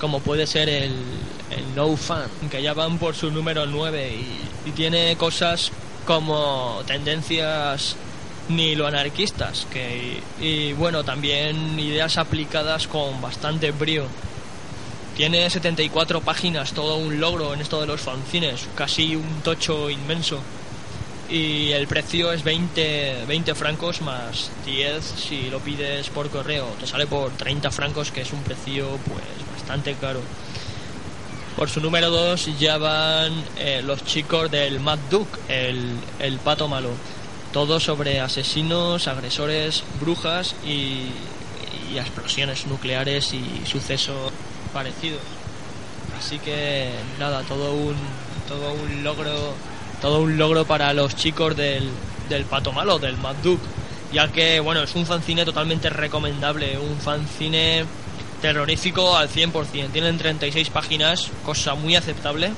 como 0.00 0.20
puede 0.20 0.46
ser 0.46 0.68
el, 0.68 0.94
No 1.76 1.96
Fan, 1.96 2.28
que 2.50 2.62
ya 2.62 2.74
van 2.74 2.98
por 2.98 3.14
su 3.14 3.30
número 3.30 3.66
9 3.66 4.12
y, 4.66 4.70
tiene 4.72 5.16
cosas 5.16 5.70
como 6.06 6.82
tendencias 6.86 7.96
niloanarquistas 8.48 9.66
que, 9.70 10.20
y 10.40 10.72
bueno, 10.72 11.04
también 11.04 11.78
ideas 11.78 12.18
aplicadas 12.18 12.86
con 12.88 13.20
bastante 13.20 13.70
brío. 13.72 14.06
Tiene 15.16 15.50
74 15.50 16.20
páginas, 16.22 16.72
todo 16.72 16.96
un 16.96 17.20
logro 17.20 17.52
en 17.52 17.60
esto 17.60 17.80
de 17.80 17.86
los 17.86 18.00
fanzines, 18.00 18.68
casi 18.74 19.16
un 19.16 19.42
tocho 19.42 19.90
inmenso. 19.90 20.40
Y 21.28 21.70
el 21.72 21.86
precio 21.86 22.32
es 22.32 22.42
20, 22.42 23.24
20 23.26 23.54
francos 23.54 24.00
más 24.02 24.50
10 24.66 25.04
si 25.04 25.50
lo 25.50 25.60
pides 25.60 26.08
por 26.08 26.30
correo. 26.30 26.66
Te 26.80 26.86
sale 26.86 27.06
por 27.06 27.30
30 27.32 27.70
francos, 27.70 28.10
que 28.10 28.22
es 28.22 28.32
un 28.32 28.42
precio 28.42 28.88
pues 29.06 29.49
bastante 29.70 29.94
caro. 30.00 30.20
Por 31.56 31.70
su 31.70 31.80
número 31.80 32.10
2 32.10 32.58
ya 32.58 32.76
van 32.78 33.32
eh, 33.56 33.82
los 33.84 34.04
chicos 34.04 34.50
del 34.50 34.80
Mad 34.80 34.98
Duke, 35.10 35.38
el, 35.48 35.94
el 36.18 36.38
pato 36.38 36.66
malo. 36.66 36.90
Todo 37.52 37.78
sobre 37.78 38.20
asesinos, 38.20 39.06
agresores, 39.06 39.84
brujas 40.00 40.56
y, 40.64 41.06
y 41.92 41.98
explosiones 41.98 42.66
nucleares 42.66 43.32
y 43.32 43.44
sucesos 43.64 44.32
parecidos. 44.72 45.20
Así 46.18 46.40
que 46.40 46.90
nada, 47.20 47.42
todo 47.42 47.72
un, 47.72 47.94
todo 48.48 48.72
un 48.72 49.04
logro, 49.04 49.54
todo 50.00 50.20
un 50.20 50.36
logro 50.36 50.64
para 50.64 50.92
los 50.94 51.14
chicos 51.14 51.56
del, 51.56 51.88
del 52.28 52.44
pato 52.44 52.72
malo, 52.72 52.98
del 52.98 53.16
Mad 53.18 53.36
Duke. 53.44 53.62
Ya 54.12 54.26
que, 54.32 54.58
bueno, 54.58 54.82
es 54.82 54.96
un 54.96 55.06
fanzine 55.06 55.44
totalmente 55.44 55.90
recomendable, 55.90 56.76
un 56.78 56.98
fanzine 56.98 57.84
terrorífico 58.40 59.16
al 59.16 59.28
100%. 59.28 59.92
Tienen 59.92 60.18
36 60.18 60.70
páginas, 60.70 61.30
cosa 61.44 61.74
muy 61.74 61.96
aceptable. 61.96 62.52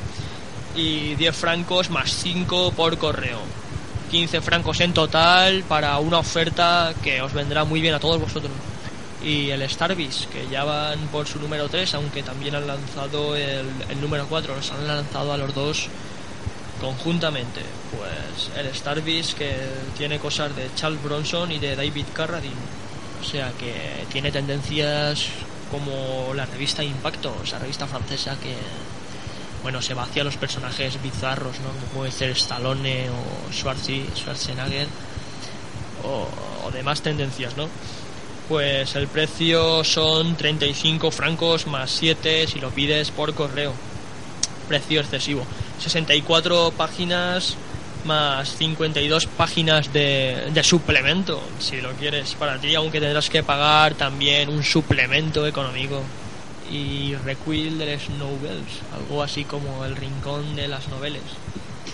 Y 0.74 1.14
10 1.16 1.36
francos 1.36 1.90
más 1.90 2.10
5 2.10 2.72
por 2.72 2.96
correo. 2.98 3.38
15 4.10 4.40
francos 4.42 4.80
en 4.80 4.92
total 4.92 5.64
para 5.64 5.98
una 5.98 6.18
oferta 6.18 6.92
que 7.02 7.22
os 7.22 7.32
vendrá 7.32 7.64
muy 7.64 7.80
bien 7.80 7.94
a 7.94 7.98
todos 7.98 8.20
vosotros. 8.20 8.52
Y 9.24 9.50
el 9.50 9.68
Starvis, 9.68 10.28
que 10.32 10.48
ya 10.50 10.64
van 10.64 10.98
por 11.08 11.26
su 11.26 11.38
número 11.38 11.68
3, 11.68 11.94
aunque 11.94 12.22
también 12.22 12.54
han 12.54 12.66
lanzado 12.66 13.36
el, 13.36 13.66
número 14.00 14.26
4, 14.28 14.56
los 14.56 14.70
han 14.72 14.86
lanzado 14.86 15.32
a 15.32 15.36
los 15.36 15.54
dos 15.54 15.88
conjuntamente. 16.80 17.60
Pues 17.96 18.50
el 18.58 18.74
Starvis 18.74 19.34
que 19.34 19.54
tiene 19.96 20.18
cosas 20.18 20.54
de 20.56 20.68
Charles 20.74 21.02
Bronson 21.02 21.52
y 21.52 21.58
de 21.58 21.76
David 21.76 22.06
Carradine. 22.12 22.54
O 23.20 23.24
sea 23.24 23.52
que 23.52 24.04
tiene 24.12 24.32
tendencias 24.32 25.28
como 25.72 26.34
la 26.34 26.44
revista 26.46 26.84
Impacto, 26.84 27.34
esa 27.42 27.58
revista 27.58 27.88
francesa 27.88 28.36
que 28.36 28.54
bueno 29.62 29.80
se 29.80 29.94
va 29.94 30.04
hacia 30.04 30.22
los 30.22 30.36
personajes 30.36 31.02
bizarros, 31.02 31.58
¿no? 31.60 31.68
Como 31.70 31.86
puede 31.94 32.12
ser 32.12 32.30
Stallone 32.30 33.08
o 33.10 33.52
Schwarzenegger 33.52 34.86
o, 36.04 36.28
o 36.66 36.70
demás 36.70 37.00
tendencias, 37.00 37.56
¿no? 37.56 37.68
Pues 38.48 38.94
el 38.96 39.08
precio 39.08 39.82
son 39.82 40.36
35 40.36 41.10
francos 41.10 41.66
más 41.66 41.90
7 41.90 42.46
si 42.46 42.60
lo 42.60 42.70
pides 42.70 43.10
por 43.10 43.34
correo. 43.34 43.72
Precio 44.68 45.00
excesivo. 45.00 45.44
64 45.80 46.72
páginas 46.76 47.56
más 48.04 48.56
52 48.56 49.26
páginas 49.26 49.92
de, 49.92 50.50
de 50.52 50.62
suplemento, 50.62 51.42
si 51.58 51.80
lo 51.80 51.92
quieres 51.92 52.34
para 52.34 52.58
ti, 52.58 52.74
aunque 52.74 53.00
tendrás 53.00 53.30
que 53.30 53.42
pagar 53.42 53.94
también 53.94 54.48
un 54.48 54.62
suplemento 54.62 55.46
económico. 55.46 56.02
Y 56.70 57.14
Requill 57.16 57.78
de 57.78 57.96
las 57.96 58.08
Novels, 58.10 58.80
algo 58.94 59.22
así 59.22 59.44
como 59.44 59.84
el 59.84 59.94
rincón 59.94 60.56
de 60.56 60.68
las 60.68 60.88
novelas, 60.88 61.22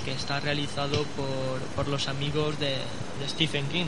que 0.05 0.13
está 0.13 0.39
realizado 0.41 1.05
por, 1.17 1.61
por 1.75 1.89
los 1.89 2.07
amigos 2.09 2.59
de 2.61 2.77
Stephen 3.29 3.67
King. 3.69 3.87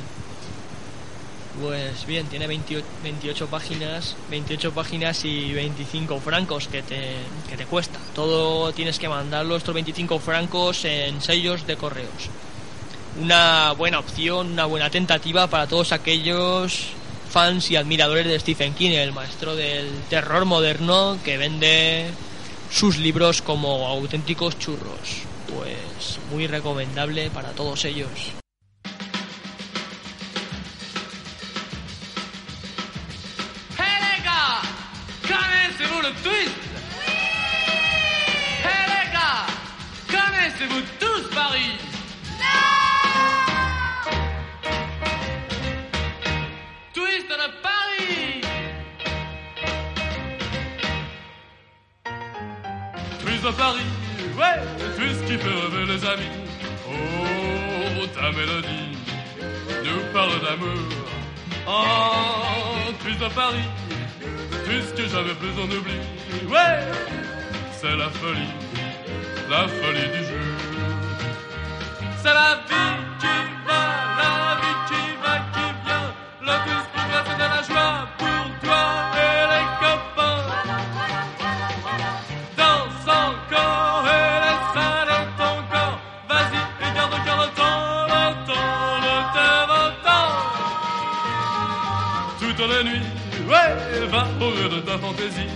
Pues 1.58 2.06
bien, 2.06 2.26
tiene 2.26 2.46
28, 2.46 2.86
28 3.02 3.46
páginas, 3.48 4.14
28 4.30 4.72
páginas 4.72 5.24
y 5.24 5.52
25 5.52 6.20
francos 6.20 6.68
que 6.68 6.82
te, 6.82 7.16
que 7.48 7.56
te 7.56 7.66
cuesta. 7.66 7.98
Todo 8.14 8.72
tienes 8.72 8.98
que 8.98 9.08
mandarlo, 9.08 9.56
estos 9.56 9.74
25 9.74 10.20
francos 10.20 10.84
en 10.84 11.20
sellos 11.20 11.66
de 11.66 11.76
correos. 11.76 12.30
Una 13.20 13.72
buena 13.72 13.98
opción, 13.98 14.52
una 14.52 14.66
buena 14.66 14.90
tentativa 14.90 15.48
para 15.48 15.66
todos 15.66 15.92
aquellos 15.92 16.92
fans 17.30 17.70
y 17.70 17.76
admiradores 17.76 18.26
de 18.26 18.38
Stephen 18.38 18.74
King, 18.74 18.90
el 18.90 19.12
maestro 19.12 19.56
del 19.56 19.88
terror 20.08 20.44
moderno 20.44 21.18
que 21.24 21.36
vende 21.36 22.06
sus 22.70 22.98
libros 22.98 23.42
como 23.42 23.88
auténticos 23.88 24.58
churros. 24.58 25.24
Pues 25.48 26.18
muy 26.30 26.46
recomendable 26.46 27.28
para 27.30 27.50
todos 27.50 27.84
ellos. 27.84 28.40
Le 36.02 36.12
twist 36.22 36.54
Hey 38.64 38.84
les 38.88 39.12
gars, 39.12 39.46
connaissez-vous 40.08 40.82
tous 40.98 41.34
Paris? 41.34 41.72
Twist 46.94 47.28
de 47.28 47.48
Paris. 47.62 48.40
Twist 53.20 53.44
à 53.46 53.52
Paris, 53.52 53.90
ouais, 54.38 54.58
twist 54.96 55.24
qui 55.26 55.36
fait 55.38 55.48
rêver 55.48 55.86
les 55.86 56.04
amis. 56.06 56.32
Oh, 56.88 58.06
ta 58.14 58.30
mélodie 58.32 58.96
nous 59.84 60.12
parle 60.12 60.40
d'amour. 60.40 60.88
Oh, 61.66 62.92
twist 63.02 63.22
à 63.22 63.30
Paris, 63.30 63.68
twist 64.70 64.94
que 64.94 65.08
j'avais 65.08 65.34
plus 65.34 65.54
en 65.60 65.64
oubli. 65.64 65.98
Ouais, 66.48 66.78
c'est 67.72 67.96
la 67.96 68.08
folie, 68.08 68.52
la 69.48 69.66
folie 69.66 70.08
du 70.14 70.24
jeu. 70.28 70.40
C'est 72.22 72.34
la 72.34 72.54
vie 72.68 72.89
au 94.40 94.50
rire 94.50 94.70
de 94.70 94.80
ta 94.80 94.98
fantaisie. 94.98 95.50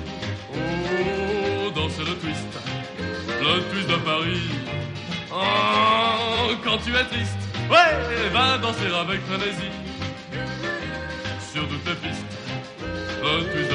Oh, 0.53 1.71
danse 1.75 1.99
le 1.99 2.15
twist, 2.17 2.53
le 3.41 3.61
twist 3.71 3.89
de 3.89 3.97
Paris. 3.97 4.43
Oh, 5.33 6.53
quand 6.63 6.79
tu 6.79 6.95
es 6.95 7.05
triste, 7.05 7.39
ouais, 7.71 8.29
va 8.33 8.59
danser 8.59 8.93
avec 8.95 9.21
frénésie. 9.27 9.73
Sur 11.53 11.67
toutes 11.69 11.85
tes 11.85 11.95
pistes, 11.95 12.27
le 13.23 13.45
twist 13.53 13.71
de 13.71 13.74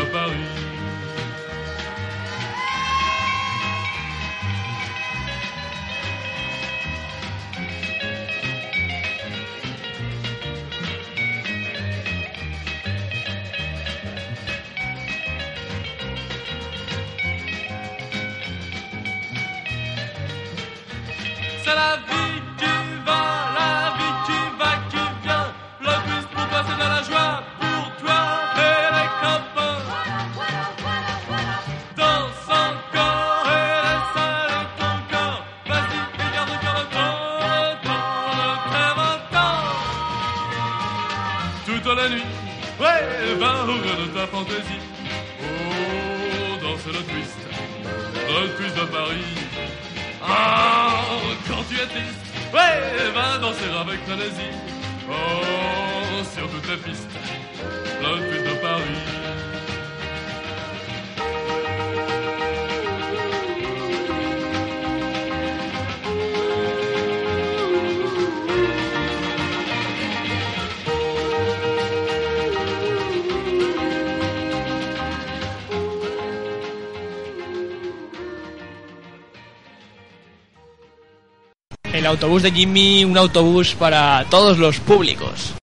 de 82.42 82.52
Jimmy, 82.52 83.06
un 83.06 83.18
autobús 83.18 83.76
para 83.76 84.26
todos 84.30 84.58
los 84.58 84.80
públicos. 84.80 85.59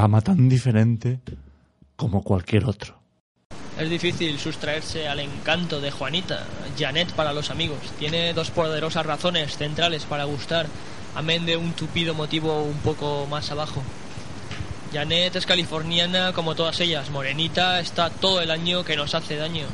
Programa 0.00 0.22
tan 0.22 0.48
diferente 0.48 1.20
como 1.94 2.22
cualquier 2.22 2.64
otro. 2.64 2.98
Es 3.78 3.90
difícil 3.90 4.38
sustraerse 4.38 5.06
al 5.06 5.20
encanto 5.20 5.78
de 5.78 5.90
Juanita, 5.90 6.46
Janet 6.78 7.12
para 7.12 7.34
los 7.34 7.50
amigos. 7.50 7.80
Tiene 7.98 8.32
dos 8.32 8.50
poderosas 8.50 9.04
razones 9.04 9.58
centrales 9.58 10.06
para 10.06 10.24
gustar, 10.24 10.68
amén 11.14 11.44
de 11.44 11.58
un 11.58 11.74
tupido 11.74 12.14
motivo 12.14 12.62
un 12.62 12.78
poco 12.78 13.26
más 13.26 13.50
abajo. 13.50 13.82
Janet 14.90 15.36
es 15.36 15.44
californiana 15.44 16.32
como 16.32 16.54
todas 16.54 16.80
ellas, 16.80 17.10
morenita, 17.10 17.78
está 17.78 18.08
todo 18.08 18.40
el 18.40 18.50
año 18.50 18.84
que 18.84 18.96
nos 18.96 19.14
hace 19.14 19.36
daño. 19.36 19.66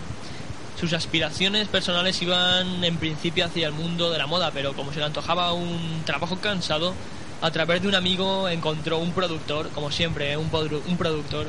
Sus 0.81 0.93
aspiraciones 0.93 1.69
personales 1.69 2.21
iban 2.21 2.83
en 2.83 2.97
principio 2.97 3.45
hacia 3.47 3.69
el 3.69 3.75
mundo 3.75 4.11
de 4.11 4.19
la 4.19 4.27
moda, 4.27 4.51
pero 4.51 4.75
como 4.75 4.93
se 4.93 4.99
le 4.99 5.05
antojaba 5.05 5.53
un 5.53 6.03
trabajo 6.05 6.37
cansado, 6.41 6.95
a 7.41 7.51
través 7.51 7.83
de 7.83 7.89
un 7.89 7.95
amigo 7.95 8.49
encontró 8.49 8.99
un 8.99 9.13
productor, 9.13 9.71
como 9.71 9.91
siempre, 9.91 10.37
un, 10.37 10.51
podru- 10.51 10.83
un 10.87 10.97
productor, 10.97 11.49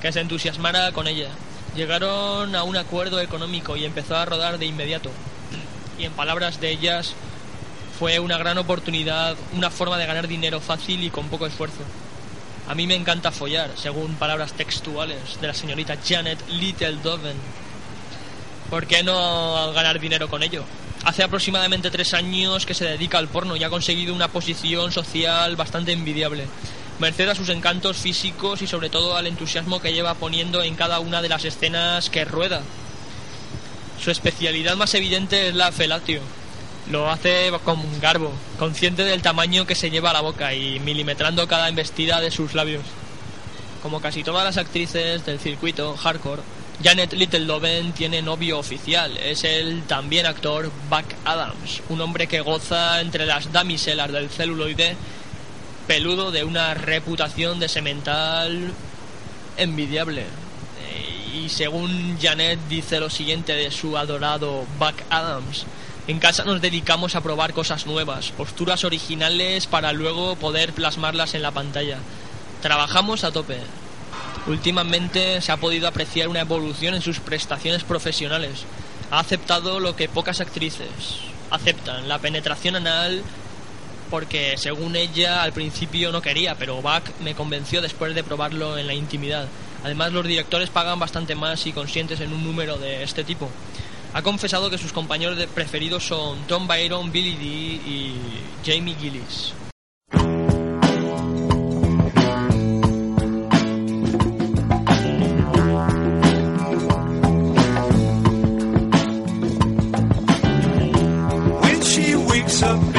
que 0.00 0.12
se 0.12 0.20
entusiasmara 0.20 0.92
con 0.92 1.06
ella. 1.06 1.28
Llegaron 1.74 2.54
a 2.54 2.62
un 2.62 2.76
acuerdo 2.76 3.20
económico 3.20 3.76
y 3.76 3.84
empezó 3.84 4.16
a 4.16 4.24
rodar 4.24 4.58
de 4.58 4.66
inmediato. 4.66 5.10
Y 5.98 6.04
en 6.04 6.12
palabras 6.12 6.60
de 6.60 6.70
ellas, 6.70 7.14
fue 7.98 8.18
una 8.18 8.38
gran 8.38 8.58
oportunidad, 8.58 9.36
una 9.54 9.70
forma 9.70 9.98
de 9.98 10.06
ganar 10.06 10.28
dinero 10.28 10.60
fácil 10.60 11.02
y 11.02 11.10
con 11.10 11.28
poco 11.28 11.46
esfuerzo. 11.46 11.82
A 12.68 12.74
mí 12.74 12.86
me 12.86 12.94
encanta 12.94 13.30
follar, 13.30 13.70
según 13.76 14.14
palabras 14.14 14.52
textuales 14.52 15.40
de 15.40 15.46
la 15.48 15.54
señorita 15.54 15.96
Janet 16.06 16.38
Littledoven. 16.48 17.36
¿Por 18.70 18.86
qué 18.86 19.02
no 19.02 19.72
ganar 19.72 20.00
dinero 20.00 20.28
con 20.28 20.42
ello? 20.42 20.64
Hace 21.04 21.22
aproximadamente 21.22 21.90
tres 21.90 22.14
años 22.14 22.64
que 22.64 22.72
se 22.72 22.86
dedica 22.86 23.18
al 23.18 23.28
porno 23.28 23.56
y 23.56 23.62
ha 23.62 23.68
conseguido 23.68 24.14
una 24.14 24.28
posición 24.28 24.90
social 24.90 25.54
bastante 25.54 25.92
envidiable. 25.92 26.46
Merced 26.98 27.28
a 27.28 27.34
sus 27.34 27.50
encantos 27.50 27.98
físicos 27.98 28.62
y 28.62 28.66
sobre 28.66 28.88
todo 28.88 29.14
al 29.14 29.26
entusiasmo 29.26 29.80
que 29.80 29.92
lleva 29.92 30.14
poniendo 30.14 30.62
en 30.62 30.76
cada 30.76 31.00
una 31.00 31.20
de 31.20 31.28
las 31.28 31.44
escenas 31.44 32.08
que 32.08 32.24
rueda. 32.24 32.62
Su 34.02 34.10
especialidad 34.10 34.76
más 34.76 34.94
evidente 34.94 35.48
es 35.48 35.54
la 35.54 35.72
felatio. 35.72 36.22
Lo 36.90 37.10
hace 37.10 37.52
con 37.64 37.82
garbo, 38.00 38.32
consciente 38.58 39.04
del 39.04 39.20
tamaño 39.20 39.66
que 39.66 39.74
se 39.74 39.90
lleva 39.90 40.08
a 40.10 40.14
la 40.14 40.20
boca 40.22 40.54
y 40.54 40.80
milimetrando 40.80 41.46
cada 41.46 41.68
embestida 41.68 42.20
de 42.20 42.30
sus 42.30 42.54
labios. 42.54 42.84
Como 43.82 44.00
casi 44.00 44.24
todas 44.24 44.44
las 44.44 44.56
actrices 44.56 45.26
del 45.26 45.38
circuito 45.38 45.96
hardcore, 45.96 46.42
Janet 46.82 47.12
Littledoven 47.12 47.92
tiene 47.92 48.20
novio 48.20 48.58
oficial, 48.58 49.16
es 49.16 49.44
el 49.44 49.84
también 49.84 50.26
actor 50.26 50.70
Buck 50.90 51.06
Adams, 51.24 51.82
un 51.88 52.00
hombre 52.00 52.26
que 52.26 52.40
goza 52.40 53.00
entre 53.00 53.26
las 53.26 53.52
damiselas 53.52 54.10
del 54.12 54.28
celuloide 54.28 54.96
peludo 55.86 56.30
de 56.30 56.44
una 56.44 56.74
reputación 56.74 57.60
de 57.60 57.68
semental 57.68 58.72
envidiable. 59.56 60.22
Eh, 60.22 61.36
Y 61.44 61.48
según 61.48 62.18
Janet 62.20 62.58
dice 62.68 63.00
lo 63.00 63.10
siguiente 63.10 63.54
de 63.54 63.70
su 63.70 63.96
adorado 63.96 64.66
Buck 64.78 64.96
Adams, 65.10 65.66
en 66.06 66.18
casa 66.18 66.44
nos 66.44 66.60
dedicamos 66.60 67.14
a 67.16 67.22
probar 67.22 67.54
cosas 67.54 67.86
nuevas, 67.86 68.30
posturas 68.30 68.84
originales 68.84 69.66
para 69.66 69.92
luego 69.92 70.36
poder 70.36 70.72
plasmarlas 70.72 71.34
en 71.34 71.42
la 71.42 71.50
pantalla. 71.50 71.98
Trabajamos 72.62 73.24
a 73.24 73.32
tope. 73.32 73.58
Últimamente 74.46 75.40
se 75.40 75.52
ha 75.52 75.56
podido 75.56 75.88
apreciar 75.88 76.28
una 76.28 76.40
evolución 76.40 76.94
en 76.94 77.02
sus 77.02 77.20
prestaciones 77.20 77.82
profesionales. 77.82 78.64
Ha 79.10 79.20
aceptado 79.20 79.80
lo 79.80 79.96
que 79.96 80.08
pocas 80.08 80.40
actrices 80.40 80.88
aceptan, 81.50 82.08
la 82.08 82.18
penetración 82.18 82.76
anal 82.76 83.22
porque 84.10 84.56
según 84.58 84.96
ella 84.96 85.42
al 85.42 85.52
principio 85.52 86.12
no 86.12 86.22
quería, 86.22 86.56
pero 86.56 86.82
Bach 86.82 87.02
me 87.20 87.34
convenció 87.34 87.80
después 87.80 88.14
de 88.14 88.22
probarlo 88.22 88.78
en 88.78 88.86
la 88.86 88.94
intimidad. 88.94 89.48
Además 89.82 90.12
los 90.12 90.26
directores 90.26 90.70
pagan 90.70 90.98
bastante 90.98 91.34
más 91.34 91.60
si 91.60 91.72
consientes 91.72 92.20
en 92.20 92.32
un 92.32 92.44
número 92.44 92.76
de 92.76 93.02
este 93.02 93.24
tipo. 93.24 93.50
Ha 94.12 94.22
confesado 94.22 94.70
que 94.70 94.78
sus 94.78 94.92
compañeros 94.92 95.38
preferidos 95.54 96.06
son 96.06 96.46
Tom 96.46 96.68
Byron, 96.68 97.10
Billy 97.10 97.34
Dee 97.34 97.80
y 97.84 98.14
Jamie 98.64 98.94
Gillis. 98.94 99.52
Up 112.62 112.93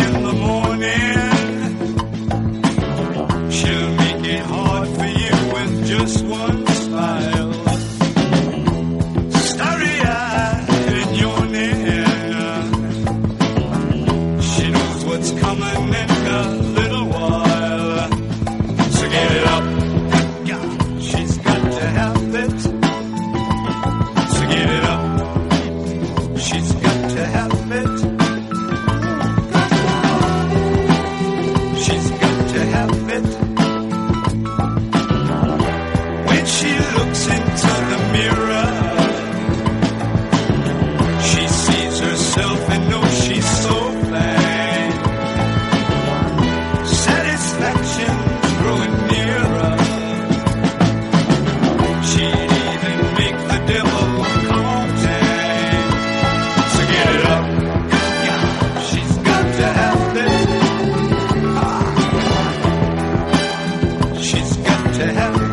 have 65.14 65.45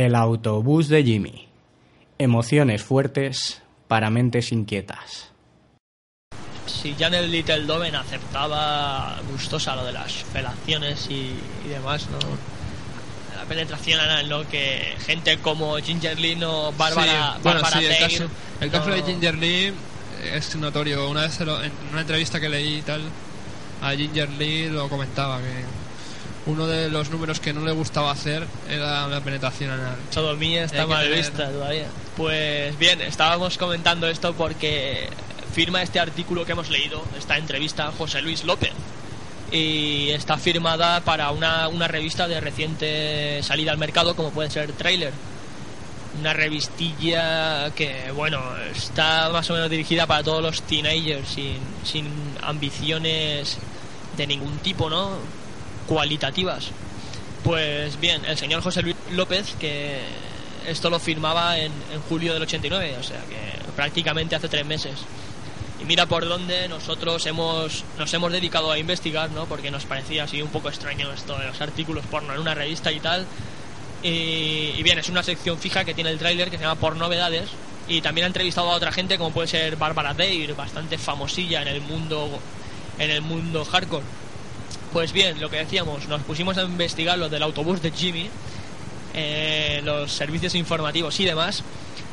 El 0.00 0.14
autobús 0.14 0.88
de 0.88 1.04
Jimmy. 1.04 1.46
Emociones 2.16 2.82
fuertes 2.82 3.60
para 3.86 4.08
mentes 4.08 4.50
inquietas. 4.50 5.30
Si 6.66 6.94
Janet 6.98 7.26
Littledoven 7.28 7.94
aceptaba 7.94 9.18
gustosa 9.30 9.76
lo 9.76 9.84
de 9.84 9.92
las 9.92 10.10
felaciones 10.32 11.06
y, 11.10 11.34
y 11.66 11.68
demás, 11.68 12.06
¿no? 12.10 12.18
La 13.36 13.44
penetración 13.44 14.00
anal, 14.00 14.26
¿no? 14.26 14.48
Que 14.48 14.94
gente 15.04 15.36
como 15.36 15.76
Ginger 15.76 16.18
Lynn 16.18 16.44
o 16.44 16.72
Bárbara 16.72 17.34
Sí, 17.34 17.40
bueno, 17.42 17.60
Bárbara 17.60 17.78
sí, 17.80 17.84
el 17.84 17.98
caso, 17.98 18.24
el 18.62 18.70
caso 18.70 18.88
no- 18.88 18.94
de 18.94 19.02
Ginger 19.02 19.34
Lee 19.34 19.74
es 20.32 20.56
notorio. 20.56 21.10
Una 21.10 21.22
vez 21.24 21.38
en 21.42 21.48
una 21.92 22.00
entrevista 22.00 22.40
que 22.40 22.48
leí 22.48 22.78
y 22.78 22.82
tal, 22.82 23.02
a 23.82 23.90
Ginger 23.92 24.30
Lee 24.30 24.70
lo 24.70 24.88
comentaba 24.88 25.40
que 25.40 25.64
uno 26.50 26.66
de 26.66 26.90
los 26.90 27.10
números 27.10 27.40
que 27.40 27.52
no 27.52 27.64
le 27.64 27.72
gustaba 27.72 28.10
hacer 28.10 28.46
era 28.68 29.06
la 29.08 29.20
penetración 29.20 29.70
anal. 29.70 29.96
Sodomía 30.10 30.64
está 30.64 30.86
mal 30.86 31.02
tener- 31.04 31.18
vista 31.18 31.50
todavía. 31.50 31.86
Pues 32.16 32.78
bien, 32.78 33.00
estábamos 33.00 33.56
comentando 33.58 34.08
esto 34.08 34.34
porque 34.34 35.08
firma 35.52 35.82
este 35.82 35.98
artículo 36.00 36.44
que 36.44 36.52
hemos 36.52 36.68
leído, 36.70 37.02
esta 37.18 37.36
entrevista, 37.38 37.92
José 37.96 38.20
Luis 38.22 38.44
López. 38.44 38.72
Y 39.52 40.10
está 40.10 40.38
firmada 40.38 41.00
para 41.00 41.30
una, 41.32 41.66
una 41.68 41.88
revista 41.88 42.28
de 42.28 42.40
reciente 42.40 43.42
salida 43.42 43.72
al 43.72 43.78
mercado, 43.78 44.14
como 44.14 44.30
puede 44.30 44.48
ser 44.50 44.70
Trailer. 44.72 45.12
Una 46.20 46.32
revistilla 46.32 47.70
que, 47.74 48.10
bueno, 48.14 48.40
está 48.74 49.28
más 49.30 49.48
o 49.50 49.54
menos 49.54 49.70
dirigida 49.70 50.06
para 50.06 50.22
todos 50.22 50.42
los 50.42 50.62
teenagers, 50.62 51.28
sin, 51.28 51.56
sin 51.84 52.06
ambiciones 52.42 53.58
de 54.16 54.26
ningún 54.26 54.58
tipo, 54.58 54.90
¿no? 54.90 55.10
Cualitativas. 55.90 56.68
Pues 57.42 57.98
bien, 57.98 58.24
el 58.24 58.38
señor 58.38 58.62
José 58.62 58.80
Luis 58.80 58.94
López, 59.10 59.56
que 59.58 59.98
esto 60.64 60.88
lo 60.88 61.00
firmaba 61.00 61.58
en, 61.58 61.72
julio 62.08 62.32
del 62.32 62.42
89, 62.42 62.96
o 63.00 63.02
sea 63.02 63.18
que 63.22 63.72
prácticamente 63.74 64.36
hace 64.36 64.48
tres 64.48 64.64
meses. 64.64 65.00
Y 65.82 65.84
mira 65.86 66.06
por 66.06 66.28
dónde 66.28 66.68
nosotros 66.68 67.26
hemos, 67.26 67.82
nos 67.98 68.14
hemos 68.14 68.30
dedicado 68.30 68.70
a 68.70 68.78
investigar, 68.78 69.32
¿no? 69.32 69.46
Porque 69.46 69.72
nos 69.72 69.84
parecía 69.84 70.22
así 70.22 70.40
un 70.40 70.50
poco 70.50 70.68
extraño 70.68 71.10
esto 71.12 71.36
de 71.36 71.48
los 71.48 71.60
artículos 71.60 72.06
porno 72.06 72.34
en 72.34 72.38
una 72.38 72.54
revista 72.54 72.92
y 72.92 73.00
tal. 73.00 73.26
Y, 74.04 74.74
y 74.76 74.82
bien, 74.84 75.00
es 75.00 75.08
una 75.08 75.24
sección 75.24 75.58
fija 75.58 75.84
que 75.84 75.92
tiene 75.92 76.10
el 76.10 76.20
tráiler 76.20 76.50
que 76.52 76.56
se 76.56 76.62
llama 76.62 76.80
Por 76.80 76.94
Novedades. 76.94 77.50
Y 77.88 78.00
también 78.00 78.26
ha 78.26 78.28
entrevistado 78.28 78.70
a 78.70 78.76
otra 78.76 78.92
gente 78.92 79.18
como 79.18 79.32
puede 79.32 79.48
ser 79.48 79.74
Bárbara 79.74 80.14
Dare, 80.14 80.52
bastante 80.52 80.98
famosilla 80.98 81.62
en 81.62 81.68
el 81.68 81.80
mundo 81.80 82.38
en 82.96 83.10
el 83.10 83.22
mundo 83.22 83.64
hardcore. 83.64 84.04
Pues 84.92 85.12
bien, 85.12 85.40
lo 85.40 85.48
que 85.50 85.58
decíamos, 85.58 86.08
nos 86.08 86.22
pusimos 86.22 86.58
a 86.58 86.62
investigar 86.62 87.18
lo 87.18 87.28
del 87.28 87.42
autobús 87.42 87.80
de 87.80 87.92
Jimmy, 87.92 88.28
eh, 89.14 89.80
los 89.84 90.10
servicios 90.10 90.54
informativos 90.54 91.18
y 91.20 91.24
demás, 91.24 91.62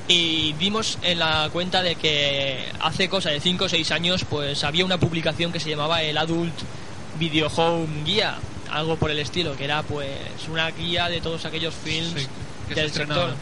y 0.08 0.54
vimos 0.54 0.99
en 1.02 1.20
la 1.20 1.49
cuenta 1.52 1.82
de 1.82 1.95
que 1.95 2.66
hace 2.80 3.10
cosa 3.10 3.30
de 3.30 3.40
5 3.40 3.66
o 3.66 3.70
6 3.70 3.91
años 3.91 4.26
pues 4.30 4.64
había 4.64 4.86
una 4.86 4.99
publicación 4.99 5.52
que 5.52 5.60
se 5.60 5.70
llamaba 5.70 6.02
el 6.02 6.18
Adult 6.18 6.54
Video 7.20 7.48
Home 7.56 8.04
Guía, 8.06 8.38
algo 8.72 8.95
por 8.95 9.12
el 9.12 9.20
estilo, 9.20 9.56
que 9.58 9.66
era 9.66 9.82
pues 9.84 10.10
una 10.49 10.70
guía 10.72 11.10
de 11.10 11.20
todos 11.20 11.45
aquellos 11.45 11.74
films 11.74 12.22
Sí, 12.22 12.28
que 12.70 12.76
se 12.76 12.82
del 12.82 12.91
sector. 12.91 13.34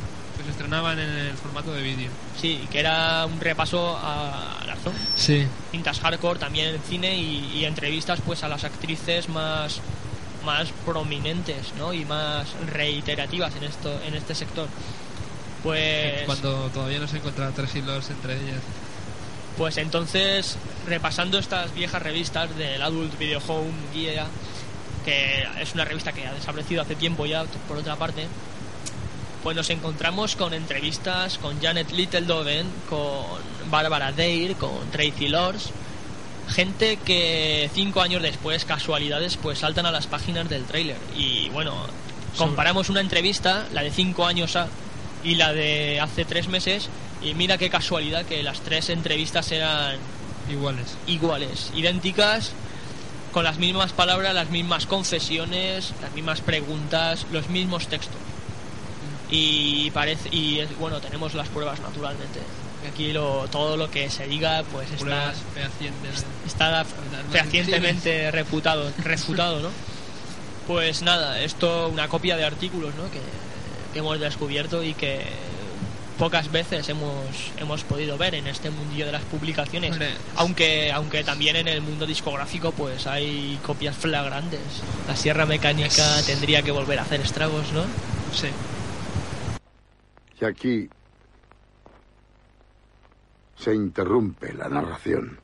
Se 0.46 0.52
estrenaban 0.52 0.98
en 1.00 1.10
el 1.10 1.34
formato 1.34 1.74
de 1.74 1.82
vídeo. 1.82 2.10
Sí, 2.40 2.68
que 2.72 2.80
era 2.80 3.26
un 3.26 3.40
repaso 3.40 3.98
a 4.02 4.64
las 4.66 4.78
Sí. 5.16 5.46
cintas 5.72 6.00
hardcore, 6.00 6.40
también 6.40 6.76
en 6.76 6.82
cine 6.82 7.16
y, 7.18 7.52
y 7.58 7.66
entrevistas 7.66 8.20
pues 8.26 8.44
a 8.44 8.48
las 8.48 8.64
actrices 8.64 9.28
más 9.30 9.80
más 10.46 10.68
prominentes, 10.86 11.74
¿no? 11.80 11.92
Y 11.92 12.06
más 12.06 12.48
reiterativas 12.72 13.56
en 13.56 13.64
esto 13.64 14.00
en 14.06 14.14
este 14.14 14.36
sector. 14.36 14.68
Pues 15.64 16.24
Cuando 16.26 16.70
todavía 16.70 17.00
no 17.00 17.08
se 17.08 17.18
encontraban 17.18 17.54
tres 17.56 17.74
hilos 17.76 18.10
entre 18.12 18.36
ellas. 18.36 18.62
pues 19.58 19.78
entonces 19.78 20.58
repasando 20.86 21.40
estas 21.40 21.74
viejas 21.74 22.02
revistas 22.04 22.56
del 22.58 22.82
Adult 22.84 23.18
Video 23.18 23.42
Home 23.48 23.72
Guía, 23.94 24.28
que 25.04 25.48
es 25.60 25.74
una 25.74 25.86
revista 25.86 26.12
que 26.12 26.28
ha 26.28 26.34
desaparecido 26.34 26.82
hace 26.84 26.96
tiempo 26.96 27.26
ya 27.26 27.46
por 27.68 27.78
otra 27.78 27.96
parte, 27.96 28.28
pues 29.46 29.56
nos 29.56 29.70
encontramos 29.70 30.36
con 30.36 30.56
entrevistas 30.56 31.38
con 31.38 31.62
Janet 31.62 31.92
Littledoven, 31.92 32.66
con 32.90 33.70
Barbara 33.70 34.12
Dare, 34.12 34.56
con 34.60 34.90
Tracy 34.90 35.28
Lords, 35.28 35.70
gente 36.50 36.98
que 36.98 37.70
cinco 37.72 38.02
años 38.02 38.24
después, 38.24 38.66
casualidades, 38.66 39.38
pues 39.38 39.60
saltan 39.60 39.86
a 39.86 39.92
las 39.92 40.08
páginas 40.08 40.50
del 40.50 40.64
tráiler. 40.64 40.98
Y 41.16 41.50
bueno, 41.50 41.76
comparamos 42.40 42.90
una 42.90 43.02
entrevista, 43.02 43.68
la 43.72 43.84
de 43.84 43.92
cinco 43.92 44.26
años 44.26 44.56
a, 44.56 44.68
y 45.24 45.36
la 45.36 45.54
de 45.54 46.00
hace 46.00 46.26
tres 46.26 46.48
meses, 46.48 46.90
y 47.22 47.36
mira 47.36 47.60
qué 47.60 47.70
casualidad 47.70 48.26
que 48.26 48.42
las 48.42 48.62
tres 48.62 48.90
entrevistas 48.90 49.52
eran 49.52 49.98
Iguales. 50.50 50.98
iguales, 51.06 51.72
idénticas, 51.76 52.52
con 53.32 53.44
las 53.44 53.60
mismas 53.60 53.94
palabras, 53.94 54.34
las 54.34 54.50
mismas 54.50 54.88
confesiones, 54.88 55.94
las 56.02 56.14
mismas 56.14 56.42
preguntas, 56.42 57.28
los 57.32 57.48
mismos 57.50 57.86
textos. 57.86 58.18
Y 59.30 59.92
parece 59.92 60.30
y 60.32 60.60
es, 60.60 60.78
bueno, 60.78 61.00
tenemos 61.02 61.34
las 61.34 61.48
pruebas 61.50 61.80
naturalmente. 61.80 62.40
Aquí 62.92 63.12
lo, 63.12 63.48
todo 63.50 63.78
lo 63.78 63.90
que 63.90 64.10
se 64.10 64.28
diga 64.28 64.64
pues 64.72 64.92
está 64.92 65.34
fehacientes. 65.54 66.26
está 66.46 66.86
fehacientemente 67.32 68.30
refutado, 68.32 68.92
refutado, 69.04 69.60
¿no? 69.60 69.70
Pues 70.68 71.02
nada, 71.02 71.40
esto 71.42 71.90
una 71.90 72.08
copia 72.08 72.38
de 72.38 72.46
artículos, 72.46 72.94
¿no? 72.96 73.10
Que, 73.10 73.22
que 73.94 74.00
hemos 74.00 74.20
descubierto 74.20 74.84
y 74.84 74.94
que 74.94 75.24
pocas 76.18 76.52
veces 76.52 76.88
hemos 76.90 77.52
hemos 77.58 77.84
podido 77.84 78.18
ver 78.18 78.36
en 78.36 78.48
este 78.48 78.70
mundillo 78.70 79.06
de 79.06 79.12
las 79.12 79.24
publicaciones, 79.24 79.92
Hombre. 79.92 80.10
aunque 80.36 80.92
aunque 80.92 81.24
también 81.24 81.56
en 81.56 81.68
el 81.68 81.82
mundo 81.82 82.06
discográfico 82.06 82.72
pues 82.72 83.08
hay 83.08 83.60
copias 83.64 83.96
flagrantes. 83.96 84.62
La 85.08 85.16
Sierra 85.16 85.46
Mecánica 85.46 86.22
tendría 86.26 86.62
que 86.62 86.72
volver 86.72 87.00
a 87.00 87.02
hacer 87.02 87.22
estragos, 87.22 87.72
¿no? 87.74 87.84
Sí. 88.34 88.48
Y 90.40 90.46
aquí 90.46 90.90
se 93.56 93.74
interrumpe 93.74 94.54
la 94.54 94.68
narración. 94.68 95.40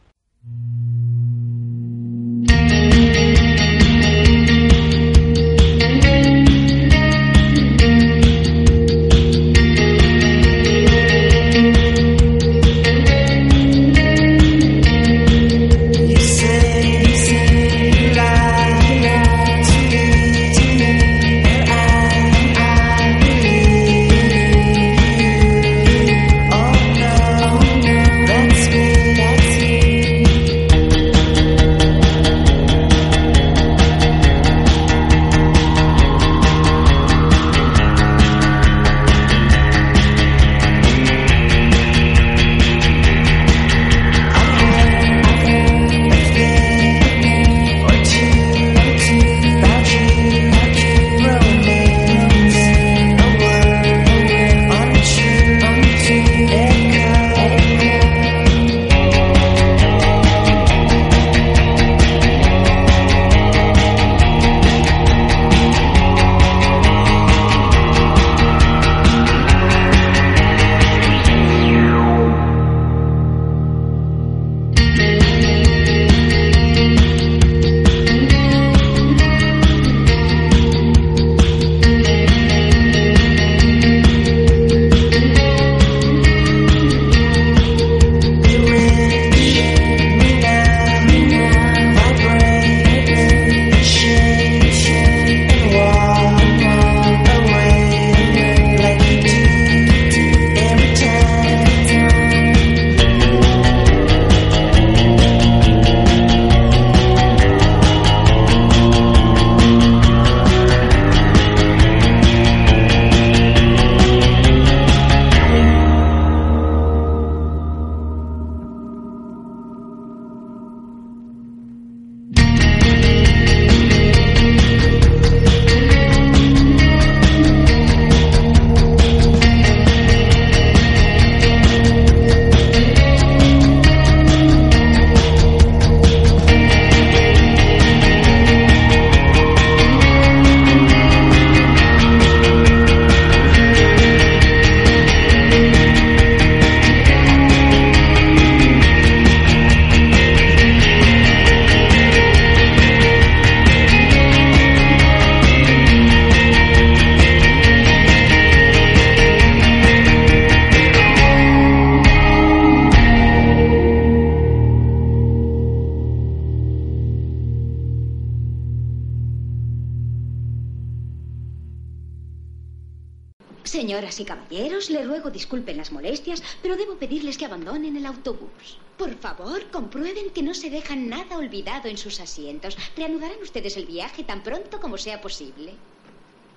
favor, 179.51 179.71
comprueben 179.71 180.29
que 180.31 180.43
no 180.43 180.53
se 180.53 180.69
dejan 180.69 181.09
nada 181.09 181.37
olvidado 181.37 181.89
en 181.89 181.97
sus 181.97 182.19
asientos. 182.19 182.77
Reanudarán 182.95 183.41
ustedes 183.41 183.75
el 183.77 183.85
viaje 183.85 184.23
tan 184.23 184.43
pronto 184.43 184.79
como 184.79 184.97
sea 184.97 185.19
posible. 185.19 185.73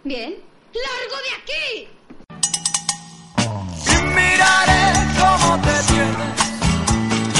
Bien. 0.05 0.37
¡Largo 0.75 1.17
de 1.25 1.31
aquí! 1.39 1.89
Y 3.91 3.97
miraré 4.19 4.83
cómo 5.19 5.61
te 5.63 5.77
pierdes 5.93 6.39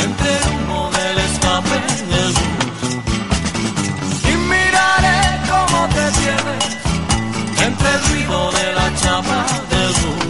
entre 0.05 0.31
el 0.37 0.45
humo 0.55 0.91
del 0.91 1.19
escape 1.19 1.79
del 2.11 2.33
bus. 2.33 2.47
Y 4.31 4.35
miraré 4.53 5.19
cómo 5.51 5.89
te 5.89 6.05
pierdes 6.19 6.65
entre 7.67 7.89
el 7.91 8.01
ruido 8.09 8.53
de 8.53 8.73
la 8.73 8.95
chapa 8.97 9.47
del 9.71 9.93
bus. 9.93 10.24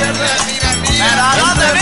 izquierda. 0.00 0.26
Pero 0.98 1.79